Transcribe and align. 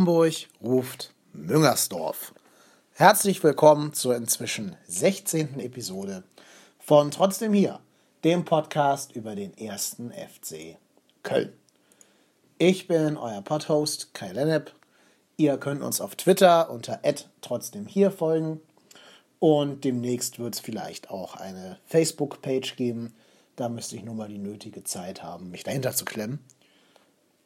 Hamburg 0.00 0.48
ruft 0.62 1.12
Müngersdorf. 1.34 2.32
Herzlich 2.92 3.44
willkommen 3.44 3.92
zur 3.92 4.16
inzwischen 4.16 4.74
16. 4.88 5.60
Episode 5.60 6.22
von 6.78 7.10
Trotzdem 7.10 7.52
hier, 7.52 7.80
dem 8.24 8.46
Podcast 8.46 9.14
über 9.14 9.34
den 9.34 9.54
ersten 9.58 10.10
FC 10.10 10.78
Köln. 11.22 11.52
Ich 12.56 12.88
bin 12.88 13.18
euer 13.18 13.42
Podhost 13.42 14.14
Kai 14.14 14.32
Lennep. 14.32 14.72
Ihr 15.36 15.58
könnt 15.58 15.82
uns 15.82 16.00
auf 16.00 16.16
Twitter 16.16 16.70
unter 16.70 17.02
trotzdem 17.42 17.86
hier 17.86 18.10
folgen 18.10 18.58
und 19.38 19.84
demnächst 19.84 20.38
wird 20.38 20.54
es 20.54 20.60
vielleicht 20.60 21.10
auch 21.10 21.36
eine 21.36 21.76
Facebook-Page 21.84 22.74
geben. 22.76 23.12
Da 23.54 23.68
müsste 23.68 23.96
ich 23.96 24.02
nur 24.02 24.14
mal 24.14 24.28
die 24.28 24.38
nötige 24.38 24.82
Zeit 24.82 25.22
haben, 25.22 25.50
mich 25.50 25.64
dahinter 25.64 25.92
zu 25.92 26.06
klemmen. 26.06 26.38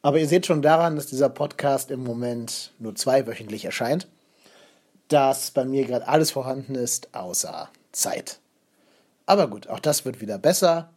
Aber 0.05 0.19
ihr 0.19 0.27
seht 0.27 0.45
schon 0.45 0.61
daran, 0.61 0.95
dass 0.95 1.07
dieser 1.07 1.29
Podcast 1.29 1.89
im 1.89 2.03
Moment 2.03 2.71
nur 2.77 2.93
zweiwöchentlich 2.93 3.65
erscheint, 3.65 4.07
dass 5.07 5.49
bei 5.49 5.65
mir 5.65 5.83
gerade 5.83 6.07
alles 6.07 6.29
vorhanden 6.29 6.75
ist, 6.75 7.15
außer 7.15 7.69
Zeit. 7.91 8.37
Aber 9.25 9.47
gut, 9.47 9.67
auch 9.67 9.79
das 9.79 10.05
wird 10.05 10.21
wieder 10.21 10.37
besser. 10.37 10.89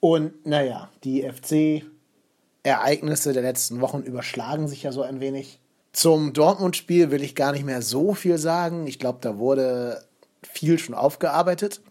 Und 0.00 0.46
naja, 0.46 0.88
die 1.04 1.30
FC-Ereignisse 1.30 3.34
der 3.34 3.42
letzten 3.42 3.82
Wochen 3.82 4.00
überschlagen 4.00 4.66
sich 4.66 4.82
ja 4.82 4.92
so 4.92 5.02
ein 5.02 5.20
wenig. 5.20 5.60
Zum 5.92 6.32
Dortmund-Spiel 6.32 7.10
will 7.10 7.22
ich 7.22 7.34
gar 7.34 7.52
nicht 7.52 7.66
mehr 7.66 7.82
so 7.82 8.14
viel 8.14 8.38
sagen. 8.38 8.86
Ich 8.86 8.98
glaube, 8.98 9.18
da 9.20 9.36
wurde 9.36 10.02
viel 10.42 10.78
schon 10.78 10.94
aufgearbeitet. 10.94 11.82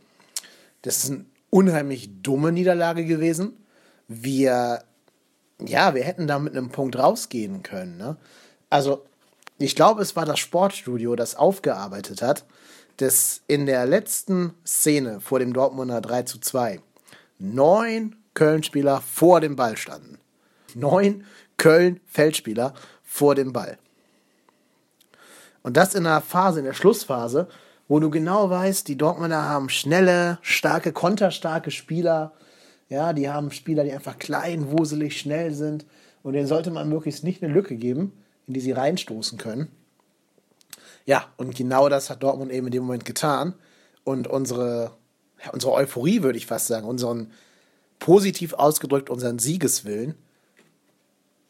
Das 0.81 1.03
ist 1.03 1.11
eine 1.11 1.25
unheimlich 1.51 2.09
dumme 2.23 2.51
Niederlage 2.51 3.05
gewesen. 3.05 3.63
Wir 4.07 4.81
ja, 5.59 5.95
wir 5.95 6.03
hätten 6.03 6.27
da 6.27 6.39
mit 6.39 6.55
einem 6.55 6.69
Punkt 6.69 6.97
rausgehen 6.97 7.63
können. 7.63 7.97
Ne? 7.97 8.17
Also, 8.69 9.05
ich 9.57 9.75
glaube, 9.75 10.01
es 10.01 10.15
war 10.15 10.25
das 10.25 10.39
Sportstudio, 10.39 11.15
das 11.15 11.35
aufgearbeitet 11.35 12.21
hat, 12.21 12.45
dass 12.97 13.41
in 13.47 13.65
der 13.65 13.85
letzten 13.85 14.53
Szene 14.65 15.19
vor 15.19 15.39
dem 15.39 15.53
Dortmunder 15.53 16.01
3 16.01 16.23
zu 16.23 16.39
2 16.39 16.79
neun 17.39 18.15
Köln-Spieler 18.33 19.01
vor 19.01 19.41
dem 19.41 19.55
Ball 19.55 19.77
standen. 19.77 20.19
Neun 20.75 21.25
Köln-Feldspieler 21.57 22.73
vor 23.03 23.35
dem 23.35 23.53
Ball. 23.53 23.77
Und 25.63 25.75
das 25.75 25.95
in 25.95 26.05
einer 26.05 26.21
Phase, 26.21 26.59
in 26.59 26.65
der 26.65 26.73
Schlussphase, 26.73 27.47
wo 27.87 27.99
du 27.99 28.09
genau 28.09 28.49
weißt, 28.49 28.87
die 28.87 28.97
Dortmunder 28.97 29.43
haben 29.43 29.69
schnelle, 29.69 30.37
starke, 30.41 30.93
konterstarke 30.93 31.71
Spieler, 31.71 32.33
ja, 32.89 33.13
die 33.13 33.29
haben 33.29 33.51
Spieler, 33.51 33.83
die 33.83 33.91
einfach 33.91 34.17
klein, 34.17 34.71
wuselig, 34.77 35.19
schnell 35.19 35.53
sind. 35.53 35.85
Und 36.23 36.33
denen 36.33 36.47
sollte 36.47 36.71
man 36.71 36.89
möglichst 36.89 37.23
nicht 37.23 37.43
eine 37.43 37.53
Lücke 37.53 37.75
geben, 37.75 38.13
in 38.47 38.53
die 38.53 38.59
sie 38.59 38.71
reinstoßen 38.71 39.37
können. 39.37 39.69
Ja, 41.05 41.31
und 41.37 41.55
genau 41.55 41.89
das 41.89 42.09
hat 42.09 42.23
Dortmund 42.23 42.51
eben 42.51 42.67
in 42.67 42.71
dem 42.71 42.83
Moment 42.83 43.05
getan. 43.05 43.53
Und 44.03 44.27
unsere, 44.27 44.91
ja, 45.43 45.51
unsere 45.51 45.73
Euphorie, 45.73 46.23
würde 46.23 46.37
ich 46.37 46.45
fast 46.45 46.67
sagen, 46.67 46.87
unseren, 46.87 47.31
positiv 47.99 48.53
ausgedrückt, 48.53 49.09
unseren 49.09 49.39
Siegeswillen, 49.39 50.15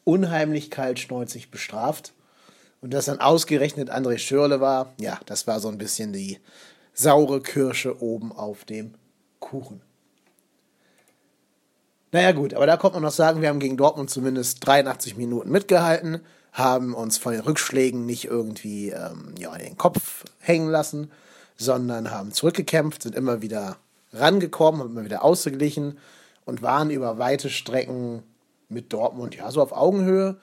unheimlich 0.04 0.72
kaltschnäuzig 0.72 1.52
bestraft. 1.52 2.14
Und 2.82 2.94
dass 2.94 3.06
dann 3.06 3.20
ausgerechnet 3.20 3.92
André 3.92 4.18
Schürle 4.18 4.62
war, 4.62 4.94
ja, 5.00 5.20
das 5.26 5.48
war 5.48 5.60
so 5.60 5.68
ein 5.68 5.78
bisschen 5.78 6.14
die 6.14 6.40
saure 6.94 7.42
Kirsche 7.42 8.02
oben 8.02 8.32
auf 8.32 8.66
dem 8.66 8.94
Kuchen. 9.40 9.82
Naja 12.12 12.32
gut, 12.32 12.54
aber 12.54 12.66
da 12.66 12.78
kommt 12.78 12.94
man 12.94 13.04
noch 13.04 13.12
sagen, 13.12 13.42
wir 13.42 13.50
haben 13.50 13.60
gegen 13.60 13.78
Dortmund 13.78 14.10
zumindest 14.10 14.66
83 14.66 15.18
Minuten 15.18 15.52
mitgehalten, 15.52 16.22
haben 16.54 16.94
uns 16.94 17.18
von 17.18 17.34
den 17.34 17.42
Rückschlägen 17.42 18.06
nicht 18.06 18.26
irgendwie 18.26 18.90
ähm, 18.90 19.36
ja, 19.38 19.56
den 19.58 19.78
Kopf 19.78 20.24
hängen 20.40 20.70
lassen, 20.70 21.12
sondern 21.58 22.12
haben 22.12 22.32
zurückgekämpft, 22.32 23.04
sind 23.04 23.16
immer 23.16 23.42
wieder 23.42 23.78
rangekommen, 24.14 24.82
haben 24.82 24.92
immer 24.92 25.04
wieder 25.04 25.24
ausgeglichen 25.24 25.98
und 26.46 26.62
waren 26.62 26.92
über 26.92 27.18
weite 27.18 27.50
Strecken 27.50 28.24
mit 28.70 28.94
Dortmund 28.94 29.36
ja 29.36 29.52
so 29.52 29.62
auf 29.62 29.74
Augenhöhe, 29.74 30.38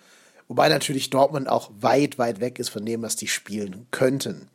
wobei 0.48 0.68
natürlich 0.68 1.08
Dortmund 1.08 1.48
auch 1.48 1.70
weit, 1.80 2.18
weit 2.18 2.40
weg 2.40 2.58
ist 2.58 2.68
von 2.68 2.84
dem, 2.84 3.02
was 3.02 3.16
die 3.16 3.28
spielen 3.28 3.86
könnten. 3.90 4.48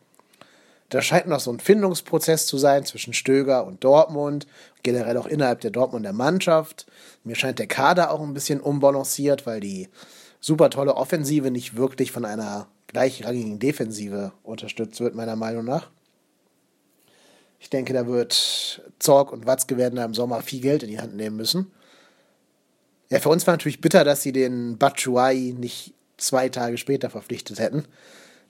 Da 0.90 1.04
scheint 1.04 1.28
noch 1.28 1.40
so 1.40 1.52
ein 1.52 1.60
Findungsprozess 1.60 2.48
zu 2.48 2.58
sein 2.58 2.84
zwischen 2.84 3.14
Stöger 3.14 3.66
und 3.66 3.84
Dortmund, 3.84 4.48
generell 4.82 5.18
auch 5.18 5.28
innerhalb 5.28 5.62
der 5.62 5.70
Dortmunder 5.70 6.14
Mannschaft. 6.14 6.88
Mir 7.24 7.36
scheint 7.36 7.60
der 7.60 7.68
Kader 7.68 8.12
auch 8.12 8.22
ein 8.22 8.34
bisschen 8.34 8.60
unbalanciert, 8.60 9.46
weil 9.46 9.60
die 9.60 9.88
super 10.40 10.72
tolle 10.72 10.96
Offensive 10.96 11.52
nicht 11.52 11.76
wirklich 11.78 12.12
von 12.12 12.26
einer 12.26 12.68
gleichrangigen 12.88 13.60
Defensive 13.60 14.32
unterstützt 14.42 15.00
wird, 15.00 15.14
meiner 15.14 15.36
Meinung 15.36 15.64
nach. 15.64 15.92
Ich 17.60 17.70
denke, 17.70 17.94
da 17.94 18.08
wird 18.08 18.82
Zorg 18.98 19.32
und 19.32 19.46
Watzke 19.46 19.78
werden 19.78 19.98
da 19.98 20.06
im 20.06 20.16
Sommer 20.16 20.42
viel 20.42 20.62
Geld 20.62 20.82
in 20.82 20.90
die 20.90 21.00
Hand 21.00 21.16
nehmen 21.16 21.36
müssen. 21.36 21.72
Ja, 23.10 23.20
für 23.20 23.30
uns 23.30 23.46
war 23.46 23.54
natürlich 23.54 23.82
bitter, 23.82 24.04
dass 24.04 24.24
sie 24.24 24.32
den 24.32 24.78
Batshuayi 24.78 25.54
nicht 25.54 25.94
zwei 26.18 26.50
Tage 26.50 26.78
später 26.78 27.10
verpflichtet 27.10 27.60
hätten 27.60 27.86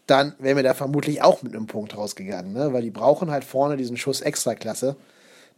dann 0.09 0.33
wären 0.39 0.57
wir 0.57 0.63
da 0.63 0.73
vermutlich 0.73 1.21
auch 1.21 1.43
mit 1.43 1.55
einem 1.55 1.67
Punkt 1.67 1.95
rausgegangen, 1.95 2.53
ne? 2.53 2.73
weil 2.73 2.81
die 2.81 2.91
brauchen 2.91 3.31
halt 3.31 3.43
vorne 3.43 3.77
diesen 3.77 3.97
Schuss 3.97 4.21
Extraklasse, 4.21 4.95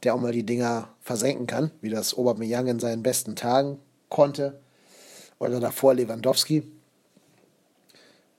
der 0.04 0.16
auch 0.16 0.20
mal 0.20 0.32
die 0.32 0.46
Dinger 0.46 0.90
versenken 1.02 1.48
kann, 1.48 1.72
wie 1.82 1.90
das 1.90 2.18
Aubameyang 2.18 2.68
in 2.68 2.80
seinen 2.80 3.04
besten 3.04 3.36
Tagen 3.36 3.80
konnte 4.10 4.60
oder 5.40 5.60
davor 5.60 5.94
Lewandowski. 5.94 6.64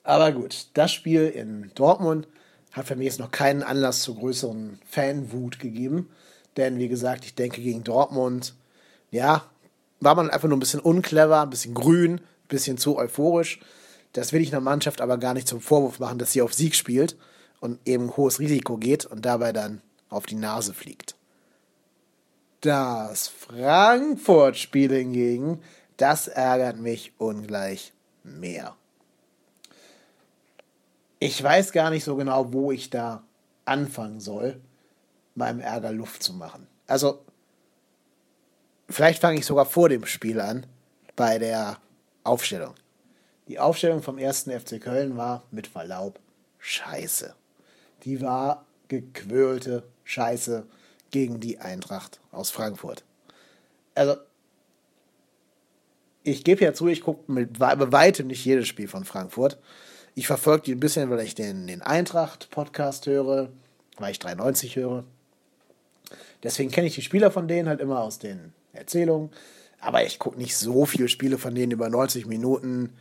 Aber 0.05 0.33
gut, 0.33 0.67
das 0.75 0.93
Spiel 0.93 1.29
in 1.29 1.71
Dortmund 1.75 2.29
hat 2.73 2.87
für 2.87 2.97
mich 2.97 3.07
jetzt 3.07 3.21
noch 3.21 3.31
keinen 3.31 3.63
Anlass 3.63 4.03
zu 4.03 4.15
größeren 4.15 4.81
Fanwut 4.87 5.59
gegeben, 5.59 6.11
denn 6.57 6.79
wie 6.79 6.89
gesagt, 6.89 7.25
ich 7.25 7.35
denke 7.35 7.61
gegen 7.61 7.85
Dortmund, 7.85 8.55
ja, 9.11 9.45
war 10.01 10.15
man 10.15 10.31
einfach 10.31 10.49
nur 10.49 10.57
ein 10.57 10.61
bisschen 10.61 10.81
unclever, 10.81 11.43
ein 11.43 11.51
bisschen 11.51 11.75
grün, 11.75 12.15
ein 12.15 12.49
bisschen 12.49 12.79
zu 12.79 12.97
euphorisch. 12.97 13.61
Das 14.13 14.33
will 14.33 14.43
ich 14.43 14.53
einer 14.53 14.61
Mannschaft 14.61 15.01
aber 15.01 15.19
gar 15.19 15.35
nicht 15.35 15.49
zum 15.49 15.61
Vorwurf 15.61 15.99
machen, 15.99 16.19
dass 16.19 16.33
sie 16.33 16.43
auf 16.43 16.53
Sieg 16.53 16.75
spielt 16.75 17.17
und 17.61 17.79
eben 17.87 18.17
hohes 18.17 18.39
Risiko 18.39 18.77
geht 18.77 19.07
und 19.07 19.25
dabei 19.25 19.53
dann 19.53 19.81
auf 20.09 20.27
die 20.27 20.35
Nase 20.35 20.75
fliegt. 20.75 21.17
Das 22.61 23.29
Frankfurt-Spiel 23.29 24.93
hingegen, 24.93 25.63
das 25.97 26.29
ärgert 26.29 26.79
mich 26.79 27.13
ungleich 27.19 27.93
mehr. 28.23 28.77
Ich 31.19 31.43
weiß 31.43 31.73
gar 31.73 31.91
nicht 31.91 32.05
so 32.05 32.17
genau, 32.17 32.53
wo 32.53 32.73
ich 32.73 32.91
da 32.91 33.23
anfangen 33.65 34.21
soll, 34.21 34.61
meinem 35.35 35.61
Ärger 35.61 35.93
Luft 35.93 36.23
zu 36.23 36.35
machen. 36.35 36.67
Also, 36.87 37.25
vielleicht 38.89 39.21
fange 39.21 39.39
ich 39.39 39.47
sogar 39.47 39.67
vor 39.67 39.89
dem 39.89 40.05
Spiel 40.05 40.41
an, 40.41 40.67
bei 41.17 41.39
der 41.39 41.79
Aufstellung. 42.25 42.75
Die 43.49 43.59
Aufstellung 43.59 44.03
vom 44.03 44.19
ersten 44.19 44.51
FC 44.51 44.81
Köln 44.81 45.17
war 45.17 45.43
mit 45.51 45.67
Verlaub 45.67 46.21
scheiße. 46.59 47.35
Die 48.05 48.21
war 48.21 48.67
gequirlte 48.89 49.83
Scheiße 50.05 50.67
gegen 51.11 51.41
die 51.41 51.59
Eintracht 51.59 52.21
aus 52.31 52.51
Frankfurt. 52.51 53.05
Also, 53.95 54.17
ich 56.25 56.45
gebe 56.45 56.65
ja 56.65 56.73
zu, 56.73 56.87
ich 56.87 57.03
gucke 57.03 57.31
mit 57.31 57.59
bei 57.59 57.93
weitem 57.93 58.29
nicht 58.29 58.45
jedes 58.45 58.69
Spiel 58.69 58.89
von 58.89 59.05
Frankfurt. 59.05 59.59
Ich 60.15 60.27
verfolge 60.27 60.65
die 60.65 60.73
ein 60.73 60.81
bisschen, 60.81 61.11
weil 61.11 61.21
ich 61.21 61.35
den, 61.35 61.67
den 61.67 61.83
Eintracht-Podcast 61.83 63.07
höre, 63.07 63.51
weil 63.99 64.13
ich 64.13 64.19
93 64.19 64.77
höre. 64.77 65.05
Deswegen 66.43 66.71
kenne 66.71 66.87
ich 66.87 66.95
die 66.95 67.03
Spieler 67.03 67.31
von 67.31 67.49
denen 67.49 67.69
halt 67.69 67.81
immer 67.81 68.01
aus 68.01 68.19
den 68.19 68.53
Erzählungen. 68.73 69.31
Aber 69.81 70.05
ich 70.05 70.19
gucke 70.19 70.39
nicht 70.39 70.57
so 70.57 70.87
viele 70.87 71.09
Spiele 71.09 71.39
von 71.39 71.55
denen 71.55 71.73
über 71.73 71.89
90 71.89 72.27
Minuten 72.27 72.93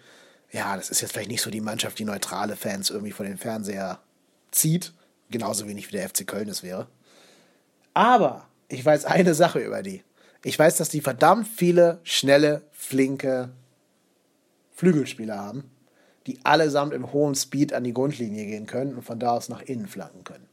ja, 0.51 0.75
das 0.75 0.89
ist 0.89 1.01
jetzt 1.01 1.13
vielleicht 1.13 1.30
nicht 1.30 1.42
so 1.42 1.50
die 1.50 1.62
Mannschaft, 1.62 1.98
die 2.00 2.06
neutrale 2.06 2.56
Fans 2.56 2.89
irgendwie 2.89 3.12
vor 3.12 3.25
den 3.25 3.38
Fernseher 3.38 4.00
zieht. 4.51 4.94
Genauso 5.30 5.68
wenig 5.68 5.88
wie 5.88 5.98
der 5.98 6.09
FC 6.09 6.27
Köln 6.27 6.50
es 6.50 6.62
wäre. 6.62 6.88
Aber 7.94 8.48
ich 8.68 8.83
weiß 8.83 9.06
eine 9.06 9.33
Sache 9.33 9.59
über 9.59 9.81
die. 9.81 10.03
Ich 10.44 10.57
weiß, 10.57 10.77
dass 10.77 10.89
die 10.89 11.01
verdammt 11.01 11.48
viele 11.48 12.00
schnelle, 12.03 12.63
flinke 12.71 13.50
Flügelspieler 14.74 15.38
haben, 15.38 15.69
die 16.27 16.39
allesamt 16.44 16.94
im 16.94 17.13
hohen 17.13 17.36
Speed 17.36 17.74
an 17.74 17.83
die 17.83 17.94
Grundlinie 17.94 18.45
gehen 18.45 18.65
können 18.65 18.95
und 18.95 19.03
von 19.03 19.19
da 19.19 19.31
aus 19.31 19.48
nach 19.48 19.62
innen 19.62 19.88
flanken 19.88 20.24
können. 20.24 20.48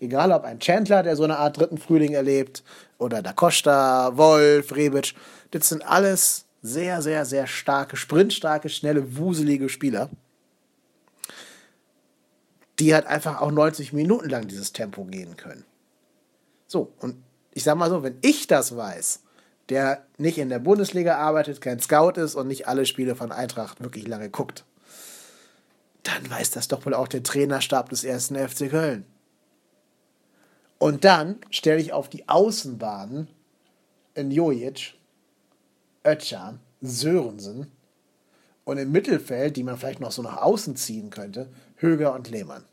Egal 0.00 0.32
ob 0.32 0.44
ein 0.44 0.60
Chandler, 0.60 1.02
der 1.02 1.16
so 1.16 1.24
eine 1.24 1.38
Art 1.38 1.58
dritten 1.58 1.78
Frühling 1.78 2.14
erlebt, 2.14 2.62
oder 2.98 3.20
Da 3.20 3.32
Costa, 3.32 4.16
Wolf, 4.16 4.74
Rebic, 4.74 5.14
das 5.50 5.68
sind 5.68 5.82
alles 5.82 6.46
sehr, 6.62 7.02
sehr, 7.02 7.24
sehr 7.24 7.46
starke, 7.46 7.96
sprintstarke, 7.96 8.68
schnelle, 8.68 9.16
wuselige 9.16 9.68
Spieler, 9.68 10.10
die 12.78 12.94
halt 12.94 13.06
einfach 13.06 13.40
auch 13.40 13.50
90 13.50 13.92
Minuten 13.92 14.28
lang 14.28 14.48
dieses 14.48 14.72
Tempo 14.72 15.04
gehen 15.04 15.36
können. 15.36 15.64
So, 16.66 16.92
und 17.00 17.16
ich 17.52 17.64
sag 17.64 17.76
mal 17.76 17.90
so, 17.90 18.02
wenn 18.02 18.18
ich 18.22 18.46
das 18.46 18.76
weiß, 18.76 19.22
der 19.68 20.06
nicht 20.16 20.38
in 20.38 20.48
der 20.48 20.58
Bundesliga 20.58 21.16
arbeitet, 21.16 21.60
kein 21.60 21.80
Scout 21.80 22.20
ist 22.20 22.34
und 22.34 22.48
nicht 22.48 22.68
alle 22.68 22.86
Spiele 22.86 23.14
von 23.14 23.32
Eintracht 23.32 23.82
wirklich 23.82 24.06
lange 24.06 24.30
guckt, 24.30 24.64
dann 26.02 26.30
weiß 26.30 26.52
das 26.52 26.68
doch 26.68 26.86
wohl 26.86 26.94
auch 26.94 27.08
der 27.08 27.22
Trainerstab 27.22 27.90
des 27.90 28.04
ersten 28.04 28.36
FC 28.36 28.70
Köln. 28.70 29.04
Und 30.78 31.04
dann 31.04 31.40
stelle 31.50 31.80
ich 31.80 31.92
auf 31.92 32.08
die 32.08 32.28
Außenbahnen 32.28 33.28
in 34.14 34.30
Jojic, 34.30 34.94
Ötchan, 36.08 36.60
Sörensen 36.80 37.70
und 38.64 38.78
im 38.78 38.92
Mittelfeld, 38.92 39.56
die 39.56 39.62
man 39.62 39.76
vielleicht 39.76 40.00
noch 40.00 40.12
so 40.12 40.22
nach 40.22 40.38
außen 40.38 40.76
ziehen 40.76 41.10
könnte, 41.10 41.48
Höger 41.76 42.14
und 42.14 42.30
Lehmann. 42.30 42.64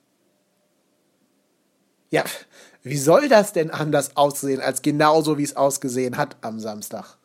Ja, 2.11 2.23
wie 2.83 2.97
soll 2.97 3.27
das 3.27 3.51
denn 3.51 3.71
anders 3.71 4.15
aussehen, 4.15 4.61
als 4.61 4.81
genauso 4.81 5.37
wie 5.37 5.43
es 5.43 5.55
ausgesehen 5.55 6.17
hat 6.17 6.37
am 6.41 6.59
Samstag? 6.59 7.17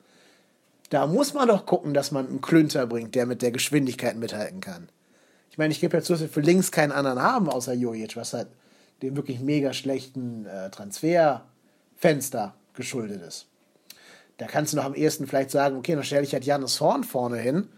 Da 0.89 1.07
muss 1.07 1.35
man 1.35 1.47
doch 1.47 1.67
gucken, 1.67 1.95
dass 1.95 2.11
man 2.11 2.27
einen 2.27 2.41
Klünter 2.41 2.87
bringt, 2.87 3.15
der 3.15 3.27
mit 3.27 3.43
der 3.43 3.53
Geschwindigkeit 3.53 4.17
mithalten 4.17 4.61
kann. 4.61 4.89
Ich 5.51 5.59
meine, 5.59 5.73
ich 5.73 5.81
gebe 5.81 5.97
ja 5.97 6.03
zu, 6.03 6.17
für 6.17 6.41
links 6.41 6.73
keinen 6.73 6.93
anderen 6.93 7.21
haben 7.21 7.49
außer 7.49 7.75
Jojic, 7.75 8.17
was 8.17 8.33
halt 8.33 8.49
dem 9.03 9.17
wirklich 9.17 9.41
mega 9.41 9.73
schlechten 9.73 10.47
äh, 10.47 10.71
Transferfenster 10.71 12.55
geschuldet 12.75 13.23
ist. 13.23 13.50
Da 14.41 14.47
kannst 14.47 14.73
du 14.73 14.79
noch 14.79 14.87
am 14.87 14.95
ehesten 14.95 15.27
vielleicht 15.27 15.51
sagen, 15.51 15.77
okay, 15.77 15.95
dann 15.95 16.03
stelle 16.03 16.23
ich 16.23 16.33
halt 16.33 16.47
Janis 16.47 16.81
Horn 16.81 17.05
vorne 17.05 17.37
hin 17.37 17.69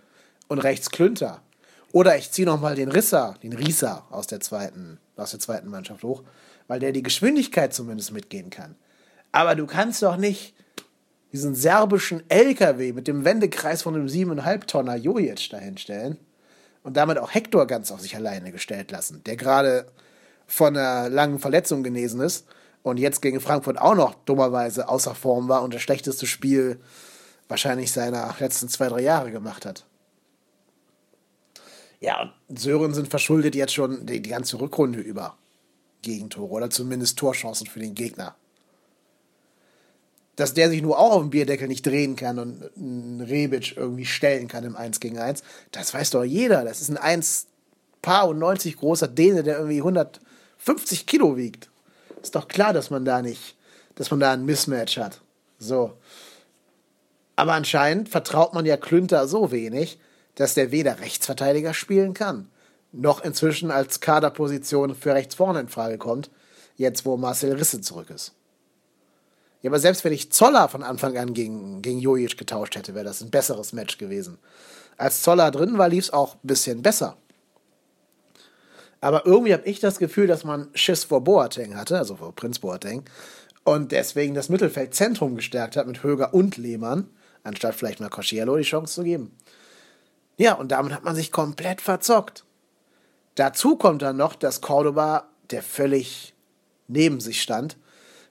und 0.47 0.61
rechts 0.61 0.91
Klünter. 0.91 1.43
Oder 1.91 2.17
ich 2.17 2.31
ziehe 2.31 2.47
nochmal 2.47 2.77
den 2.77 2.89
Risser, 2.89 3.35
den 3.43 3.53
Rieser 3.53 4.07
aus 4.11 4.29
der 4.29 4.39
zweiten, 4.39 5.01
aus 5.17 5.33
der 5.33 5.41
zweiten 5.41 5.69
Mannschaft 5.69 6.05
hoch, 6.05 6.23
weil 6.69 6.79
der 6.79 6.93
die 6.93 7.03
Geschwindigkeit 7.03 7.75
zumindest 7.75 8.13
mitgehen 8.13 8.51
kann. 8.51 8.77
Aber 9.33 9.57
du 9.57 9.67
kannst 9.67 10.05
doch 10.05 10.17
nicht 10.17 10.55
diesen 11.33 11.57
serbischen 11.57 12.23
LKW 12.29 12.93
mit 12.93 13.09
dem 13.09 13.25
Wendekreis 13.25 13.83
von 13.83 13.97
einem 13.97 14.07
7,5 14.07 14.67
Tonner 14.67 14.95
Jojic 14.95 15.51
dahinstellen 15.51 16.17
und 16.85 16.97
damit 16.97 17.19
auch 17.19 17.35
Hector 17.35 17.67
ganz 17.67 17.91
auf 17.91 18.01
sich 18.01 18.15
alleine 18.15 18.53
gestellt 18.53 18.93
lassen, 18.93 19.25
der 19.25 19.35
gerade 19.35 19.87
von 20.47 20.77
einer 20.77 21.09
langen 21.09 21.41
Verletzung 21.41 21.83
genesen 21.83 22.21
ist 22.21 22.47
und 22.83 22.99
jetzt 22.99 23.23
gegen 23.23 23.41
Frankfurt 23.41 23.79
auch 23.79 23.95
noch 23.95 24.15
dummerweise 24.15 24.89
außer 24.89 25.15
Form 25.15 25.49
war 25.49 25.63
und 25.63 25.75
das 25.75 25.83
schlechteste 25.83 26.27
Spiel 26.27 26.81
wahrscheinlich 27.49 27.93
seiner 27.93 28.35
letzten 28.39 28.69
zwei, 28.69 28.89
drei 28.89 29.03
Jahre 29.03 29.31
gemacht 29.31 29.67
hat. 29.67 29.85
Ja, 32.01 32.33
Sören 32.49 32.95
sind 32.95 33.09
verschuldet 33.09 33.55
jetzt 33.55 33.75
schon 33.75 34.07
die, 34.07 34.21
die 34.21 34.31
ganze 34.31 34.61
Rückrunde 34.61 34.99
über 34.99 35.37
Gegentore 36.03 36.51
oder 36.51 36.71
zumindest 36.71 37.19
Torchancen 37.19 37.69
für 37.69 37.79
den 37.79 37.95
Gegner. 37.95 38.35
Dass 40.35 40.55
der 40.55 40.69
sich 40.71 40.83
nur 40.83 40.99
auch 40.99 41.13
auf 41.13 41.21
dem 41.21 41.31
Bierdeckel 41.31 41.69
nicht 41.69 41.87
drehen 41.87 42.17
kann 42.17 42.39
und 42.39 42.71
einen 42.77 43.21
Rebic 43.21 43.77
irgendwie 43.77 44.07
stellen 44.07 44.49
kann 44.49 44.65
im 44.65 44.75
1 44.75 44.99
gegen 44.99 45.19
1, 45.19 45.45
das 45.71 45.95
weiß 45.95 46.11
doch 46.11 46.25
jeder. 46.25 46.65
Das 46.65 46.81
ist 46.81 46.91
ein 46.91 46.97
1 46.97 47.47
Paar 48.01 48.29
und 48.29 48.39
90 48.39 48.79
großer 48.79 49.07
Däne, 49.07 49.45
der 49.45 49.59
irgendwie 49.59 49.79
150 49.79 51.07
Kilo 51.07 51.37
wiegt. 51.37 51.71
Ist 52.23 52.35
doch 52.35 52.49
klar, 52.49 52.73
dass 52.73 52.91
man 52.91 53.05
da 53.05 53.21
nicht, 53.21 53.57
dass 53.97 54.11
man 54.11 54.21
da 54.21 54.33
ein 54.33 54.45
Mismatch 54.45 54.97
hat. 54.97 55.21
So. 55.59 55.93
Aber 57.37 57.55
anscheinend 57.55 58.09
vertraut 58.09 58.55
man 58.55 58.65
ja 58.65 58.77
Klünter 58.77 59.27
so 59.27 59.51
wenig, 59.51 59.99
dass 60.37 60.55
der 60.55 60.71
weder 60.71 61.01
Rechtsverteidiger 61.01 61.75
spielen 61.75 62.15
kann, 62.15 62.49
noch 62.93 63.23
inzwischen 63.23 63.71
als 63.71 64.01
Kaderposition 64.01 64.95
für 64.95 65.15
rechts 65.15 65.35
vorne 65.35 65.61
in 65.61 65.69
Frage 65.69 65.99
kommt, 65.99 66.31
jetzt 66.77 67.05
wo 67.05 67.17
Marcel 67.17 67.53
Risse 67.55 67.81
zurück 67.81 68.11
ist. 68.11 68.33
Ja, 69.63 69.71
aber 69.71 69.79
selbst 69.79 70.05
wenn 70.05 70.13
ich 70.13 70.33
Zoller 70.33 70.69
von 70.69 70.83
Anfang 70.83 71.17
an 71.17 71.35
gegen, 71.35 71.83
gegen 71.83 72.01
Jojic 72.01 72.37
getauscht 72.37 72.75
hätte, 72.77 72.95
wäre 72.95 73.05
das 73.05 73.21
ein 73.21 73.31
besseres 73.31 73.73
Match 73.73 73.97
gewesen. 73.99 74.39
Als 74.97 75.23
Zoller 75.23 75.51
drin 75.51 75.79
war, 75.79 75.89
lief 75.89 76.05
es 76.05 76.13
auch 76.13 76.35
ein 76.35 76.47
bisschen 76.47 76.83
besser. 76.83 77.17
Aber 79.03 79.27
irgendwie 79.27 79.53
habe 79.53 79.65
ich 79.65 79.81
das 79.81 79.99
Gefühl, 79.99 80.29
dass 80.29 80.45
man 80.45 80.69
Schiss 80.75 81.03
vor 81.03 81.25
Boateng 81.25 81.77
hatte, 81.77 81.99
also 81.99 82.15
vor 82.17 82.35
Prinz 82.35 82.61
Boateng, 82.61 83.03
und 83.65 83.91
deswegen 83.91 84.33
das 84.33 84.49
Mittelfeldzentrum 84.49 85.35
gestärkt 85.35 85.77
hat 85.77 85.89
mit 85.89 86.05
Höger 86.05 86.33
und 86.33 86.57
Lehmann, 86.57 87.11
anstatt 87.43 87.75
vielleicht 87.75 87.99
mal 87.99 88.11
Cosciello 88.11 88.57
die 88.57 88.63
Chance 88.63 88.95
zu 88.95 89.03
geben. 89.03 89.37
Ja, 90.37 90.55
und 90.55 90.71
damit 90.71 90.95
hat 90.95 91.03
man 91.03 91.17
sich 91.17 91.33
komplett 91.33 91.81
verzockt. 91.81 92.45
Dazu 93.35 93.77
kommt 93.77 94.03
dann 94.03 94.17
noch, 94.17 94.37
dass 94.37 94.61
Cordoba, 94.61 95.29
der 95.51 95.65
völlig 95.65 96.35
neben 96.87 97.19
sich 97.19 97.43
stand, 97.43 97.77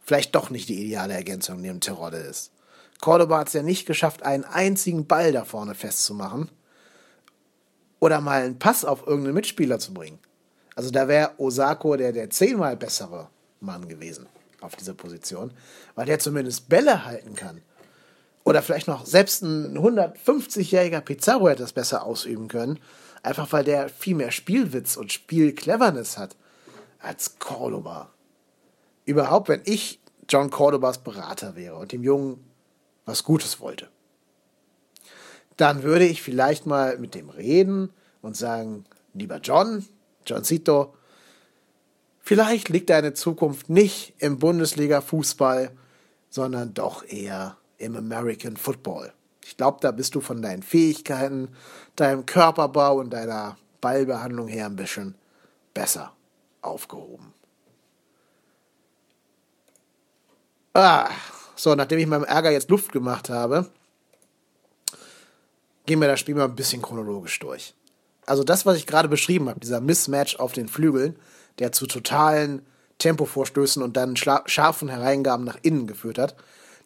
vielleicht 0.01 0.35
doch 0.35 0.51
nicht 0.51 0.69
die 0.69 0.85
ideale 0.85 1.13
Ergänzung 1.13 1.59
neben 1.59 1.81
Terodde 1.81 2.17
ist. 2.17 2.53
Cordoba 3.01 3.39
hat 3.39 3.47
es 3.47 3.53
ja 3.53 3.61
nicht 3.61 3.85
geschafft, 3.85 4.23
einen 4.23 4.45
einzigen 4.45 5.05
Ball 5.05 5.33
da 5.33 5.43
vorne 5.43 5.75
festzumachen 5.75 6.49
oder 7.99 8.21
mal 8.21 8.43
einen 8.43 8.57
Pass 8.57 8.85
auf 8.85 9.05
irgendeinen 9.05 9.35
Mitspieler 9.35 9.77
zu 9.77 9.93
bringen. 9.93 10.19
Also 10.75 10.91
da 10.91 11.07
wäre 11.07 11.31
Osako 11.37 11.97
der, 11.97 12.11
der 12.11 12.29
zehnmal 12.29 12.77
bessere 12.77 13.29
Mann 13.59 13.87
gewesen 13.87 14.27
auf 14.61 14.75
dieser 14.75 14.93
Position, 14.93 15.51
weil 15.95 16.05
der 16.05 16.19
zumindest 16.19 16.69
Bälle 16.69 17.05
halten 17.05 17.35
kann. 17.35 17.61
Oder 18.43 18.61
vielleicht 18.61 18.87
noch 18.87 19.05
selbst 19.05 19.43
ein 19.43 19.77
150-jähriger 19.77 21.01
Pizarro 21.01 21.49
hätte 21.49 21.61
das 21.63 21.73
besser 21.73 22.03
ausüben 22.03 22.47
können, 22.47 22.79
einfach 23.23 23.51
weil 23.51 23.63
der 23.63 23.89
viel 23.89 24.15
mehr 24.15 24.31
Spielwitz 24.31 24.97
und 24.97 25.11
Spielcleverness 25.11 26.17
hat 26.17 26.35
als 26.99 27.37
Cordoba. 27.39 28.09
Überhaupt, 29.05 29.49
wenn 29.49 29.61
ich 29.65 29.99
John 30.27 30.49
Cordobas 30.49 30.99
Berater 30.99 31.55
wäre 31.55 31.75
und 31.75 31.91
dem 31.91 32.03
Jungen 32.03 32.43
was 33.05 33.23
Gutes 33.23 33.59
wollte, 33.59 33.89
dann 35.57 35.83
würde 35.83 36.05
ich 36.05 36.21
vielleicht 36.21 36.65
mal 36.65 36.97
mit 36.97 37.13
dem 37.13 37.29
reden 37.29 37.91
und 38.21 38.37
sagen, 38.37 38.85
lieber 39.13 39.37
John, 39.37 39.85
Johncito, 40.25 40.93
vielleicht 42.19 42.69
liegt 42.69 42.89
deine 42.89 43.13
Zukunft 43.13 43.69
nicht 43.69 44.13
im 44.19 44.39
Bundesliga-Fußball, 44.39 45.71
sondern 46.29 46.73
doch 46.73 47.03
eher 47.03 47.57
im 47.77 47.95
American 47.95 48.57
Football. 48.57 49.13
Ich 49.43 49.57
glaube, 49.57 49.79
da 49.81 49.91
bist 49.91 50.15
du 50.15 50.21
von 50.21 50.41
deinen 50.41 50.63
Fähigkeiten, 50.63 51.49
deinem 51.95 52.25
Körperbau 52.25 52.99
und 52.99 53.11
deiner 53.11 53.57
Ballbehandlung 53.81 54.47
her 54.47 54.67
ein 54.67 54.75
bisschen 54.75 55.15
besser 55.73 56.13
aufgehoben. 56.61 57.33
Ah, 60.73 61.09
so, 61.55 61.75
nachdem 61.75 61.99
ich 61.99 62.07
meinem 62.07 62.23
Ärger 62.23 62.51
jetzt 62.51 62.69
Luft 62.69 62.91
gemacht 62.91 63.29
habe, 63.29 63.69
gehen 65.85 65.99
wir 65.99 66.07
das 66.07 66.19
Spiel 66.19 66.35
mal 66.35 66.45
ein 66.45 66.55
bisschen 66.55 66.81
chronologisch 66.81 67.39
durch 67.39 67.73
also 68.25 68.43
das, 68.43 68.65
was 68.65 68.77
ich 68.77 68.87
gerade 68.87 69.09
beschrieben 69.09 69.49
habe, 69.49 69.59
dieser 69.59 69.81
Mismatch 69.81 70.37
auf 70.37 70.53
den 70.53 70.67
Flügeln, 70.67 71.15
der 71.59 71.71
zu 71.71 71.87
totalen 71.87 72.61
Tempovorstößen 72.97 73.81
und 73.81 73.97
dann 73.97 74.15
scharfen 74.15 74.89
Hereingaben 74.89 75.45
nach 75.45 75.57
innen 75.61 75.87
geführt 75.87 76.17
hat, 76.17 76.35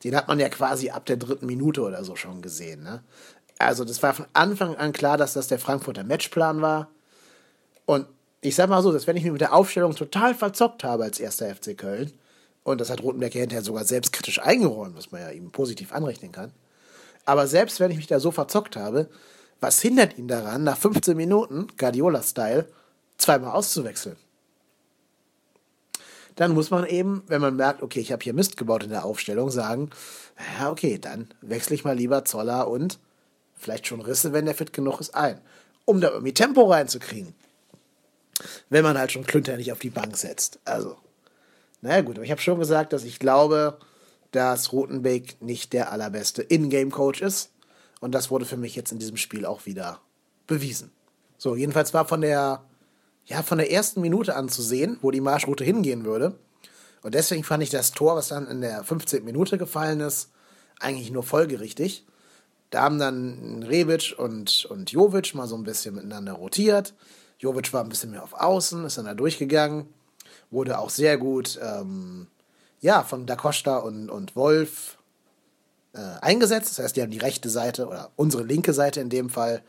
den 0.04 0.16
hat 0.16 0.28
man 0.28 0.40
ja 0.40 0.50
quasi 0.50 0.90
ab 0.90 1.06
der 1.06 1.18
dritten 1.18 1.46
Minute 1.46 1.82
oder 1.82 2.04
so 2.04 2.16
schon 2.16 2.42
gesehen. 2.42 2.84
Ne? 2.84 3.04
Also 3.58 3.84
das 3.84 4.02
war 4.04 4.14
von 4.14 4.26
Anfang 4.34 4.76
an 4.76 4.94
klar, 4.94 5.18
dass 5.18 5.34
das 5.34 5.48
der 5.48 5.60
Frankfurter 5.60 6.04
Matchplan 6.04 6.62
war. 6.62 6.90
Und 7.86 8.08
ich 8.42 8.56
sag 8.56 8.70
mal 8.70 8.82
so, 8.82 8.92
dass 8.92 9.08
wenn 9.08 9.18
ich 9.18 9.24
mich 9.24 9.32
mit 9.32 9.42
der 9.42 9.54
Aufstellung 9.54 9.96
total 9.96 10.36
verzockt 10.36 10.84
habe 10.84 11.04
als 11.04 11.20
erster 11.20 11.54
FC 11.54 11.78
Köln, 11.78 12.12
und 12.64 12.82
das 12.82 12.90
hat 12.90 13.04
Rotenberg 13.04 13.36
ja 13.36 13.42
hinterher 13.42 13.64
sogar 13.64 13.86
selbstkritisch 13.86 14.42
eingeräumt, 14.42 14.98
was 14.98 15.12
man 15.12 15.22
ja 15.22 15.30
ihm 15.30 15.52
positiv 15.52 15.92
anrechnen 15.94 16.32
kann. 16.32 16.52
Aber 17.24 17.48
selbst 17.48 17.80
wenn 17.80 17.92
ich 17.92 17.98
mich 17.98 18.08
da 18.08 18.20
so 18.20 18.32
verzockt 18.32 18.76
habe, 18.76 19.08
was 19.60 19.82
hindert 19.82 20.18
ihn 20.18 20.28
daran, 20.28 20.64
nach 20.64 20.78
15 20.78 21.16
Minuten, 21.16 21.68
Guardiola-Style, 21.78 22.68
zweimal 23.18 23.52
auszuwechseln? 23.52 24.18
Dann 26.36 26.54
muss 26.54 26.70
man 26.70 26.86
eben, 26.86 27.24
wenn 27.28 27.42
man 27.42 27.56
merkt, 27.56 27.82
okay, 27.82 28.02
ich 28.02 28.12
habe 28.12 28.24
hier 28.24 28.34
Mist 28.34 28.58
gebaut 28.58 28.84
in 28.84 28.90
der 28.90 29.06
Aufstellung, 29.06 29.50
sagen, 29.50 29.90
ja, 30.60 30.70
okay, 30.70 31.00
dann 31.00 31.30
wechsle 31.42 31.76
ich 31.76 31.86
mal 31.86 31.96
lieber 31.96 32.26
Zoller 32.26 32.68
und 32.68 33.00
vielleicht 33.58 33.88
schon 33.88 34.02
Risse, 34.02 34.34
wenn 34.34 34.46
der 34.46 34.56
fit 34.56 34.74
genug 34.74 35.00
ist, 35.00 35.16
ein, 35.16 35.40
um 35.86 36.02
da 36.02 36.10
irgendwie 36.10 36.34
Tempo 36.34 36.64
reinzukriegen. 36.64 37.34
Wenn 38.70 38.84
man 38.84 38.98
halt 38.98 39.14
schon 39.14 39.26
Klünter 39.26 39.56
nicht 39.56 39.72
auf 39.72 39.80
die 39.80 39.90
Bank 39.90 40.18
setzt. 40.18 40.60
Also, 40.66 40.98
naja 41.82 42.02
gut, 42.02 42.18
aber 42.18 42.26
ich 42.26 42.32
habe 42.32 42.42
schon 42.42 42.60
gesagt, 42.60 42.92
dass 42.92 43.06
ich 43.06 43.18
glaube, 43.18 43.78
dass 44.32 44.74
Rotenbeek 44.74 45.42
nicht 45.42 45.72
der 45.72 45.94
allerbeste 45.94 46.42
Ingame-Coach 46.44 47.22
ist. 47.22 47.52
Und 48.02 48.14
das 48.14 48.30
wurde 48.30 48.46
für 48.46 48.58
mich 48.58 48.76
jetzt 48.76 48.92
in 48.92 49.00
diesem 49.00 49.18
Spiel 49.18 49.46
auch 49.46 49.66
wieder 49.66 50.02
bewiesen. 50.48 50.92
So, 51.38 51.56
jedenfalls 51.56 51.94
war 51.94 52.06
von 52.06 52.22
der, 52.22 52.64
ja, 53.26 53.44
von 53.44 53.58
der 53.58 53.72
ersten 53.72 54.02
Minute 54.02 54.36
an 54.36 54.50
zu 54.50 54.62
sehen, 54.62 54.98
wo 55.02 55.12
die 55.12 55.22
Marschroute 55.22 55.64
hingehen 55.64 56.06
würde. 56.06 56.38
Und 57.02 57.14
deswegen 57.14 57.44
fand 57.44 57.64
ich 57.64 57.70
das 57.70 57.92
Tor, 57.92 58.16
was 58.16 58.30
dann 58.30 58.48
in 58.48 58.62
der 58.62 58.84
15. 58.84 59.24
Minute 59.24 59.58
gefallen 59.58 60.00
ist, 60.00 60.32
eigentlich 60.80 61.12
nur 61.12 61.24
folgerichtig. 61.24 62.06
Da 62.72 62.82
haben 62.82 63.00
dann 63.00 63.64
Rebic 63.64 64.16
und, 64.18 64.66
und 64.66 64.92
Jovic 64.92 65.36
mal 65.36 65.48
so 65.48 65.56
ein 65.56 65.64
bisschen 65.64 65.96
miteinander 65.96 66.34
rotiert. 66.34 66.94
Jovic 67.40 67.72
war 67.74 67.84
ein 67.84 67.90
bisschen 67.90 68.12
mehr 68.12 68.24
auf 68.24 68.34
Außen, 68.34 68.86
ist 68.86 68.98
dann 68.98 69.06
da 69.06 69.14
durchgegangen. 69.14 69.88
Wurde 70.52 70.80
auch 70.80 70.90
sehr 70.90 71.18
gut 71.18 71.60
ähm, 71.62 72.28
ja, 72.82 73.04
von 73.04 73.26
Da 73.26 73.36
Costa 73.36 73.78
und, 73.78 74.10
und 74.10 74.36
Wolf 74.36 74.95
äh, 75.96 76.20
eingesetzt. 76.22 76.72
Das 76.72 76.84
heißt, 76.84 76.96
die 76.96 77.02
haben 77.02 77.12
die 77.12 77.18
rechte 77.18 77.50
Seite 77.50 77.88
oder 77.88 78.12
unsere 78.16 78.44
linke 78.44 78.74
Seite 78.74 79.00
in 79.00 79.10
dem 79.10 79.30
Fall 79.30 79.64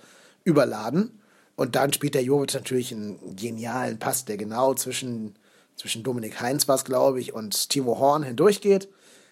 überladen. 0.44 1.20
Und 1.56 1.76
dann 1.76 1.92
spielt 1.92 2.14
der 2.14 2.22
Jovic 2.22 2.52
natürlich 2.54 2.92
einen 2.92 3.36
genialen 3.36 3.98
Pass, 3.98 4.26
der 4.26 4.36
genau 4.36 4.74
zwischen, 4.74 5.36
zwischen 5.76 6.02
Dominik 6.02 6.40
Heinz, 6.40 6.68
was 6.68 6.84
glaube 6.84 7.20
ich, 7.20 7.32
und 7.32 7.70
Timo 7.70 7.98
Horn 7.98 8.22
hindurchgeht. 8.22 8.88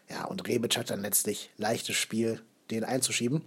Ja, 0.09 0.25
und 0.25 0.47
Rebic 0.47 0.77
hat 0.77 0.91
dann 0.91 1.03
letztlich 1.03 1.51
leichtes 1.57 1.97
Spiel, 1.97 2.41
den 2.71 2.85
einzuschieben. 2.85 3.43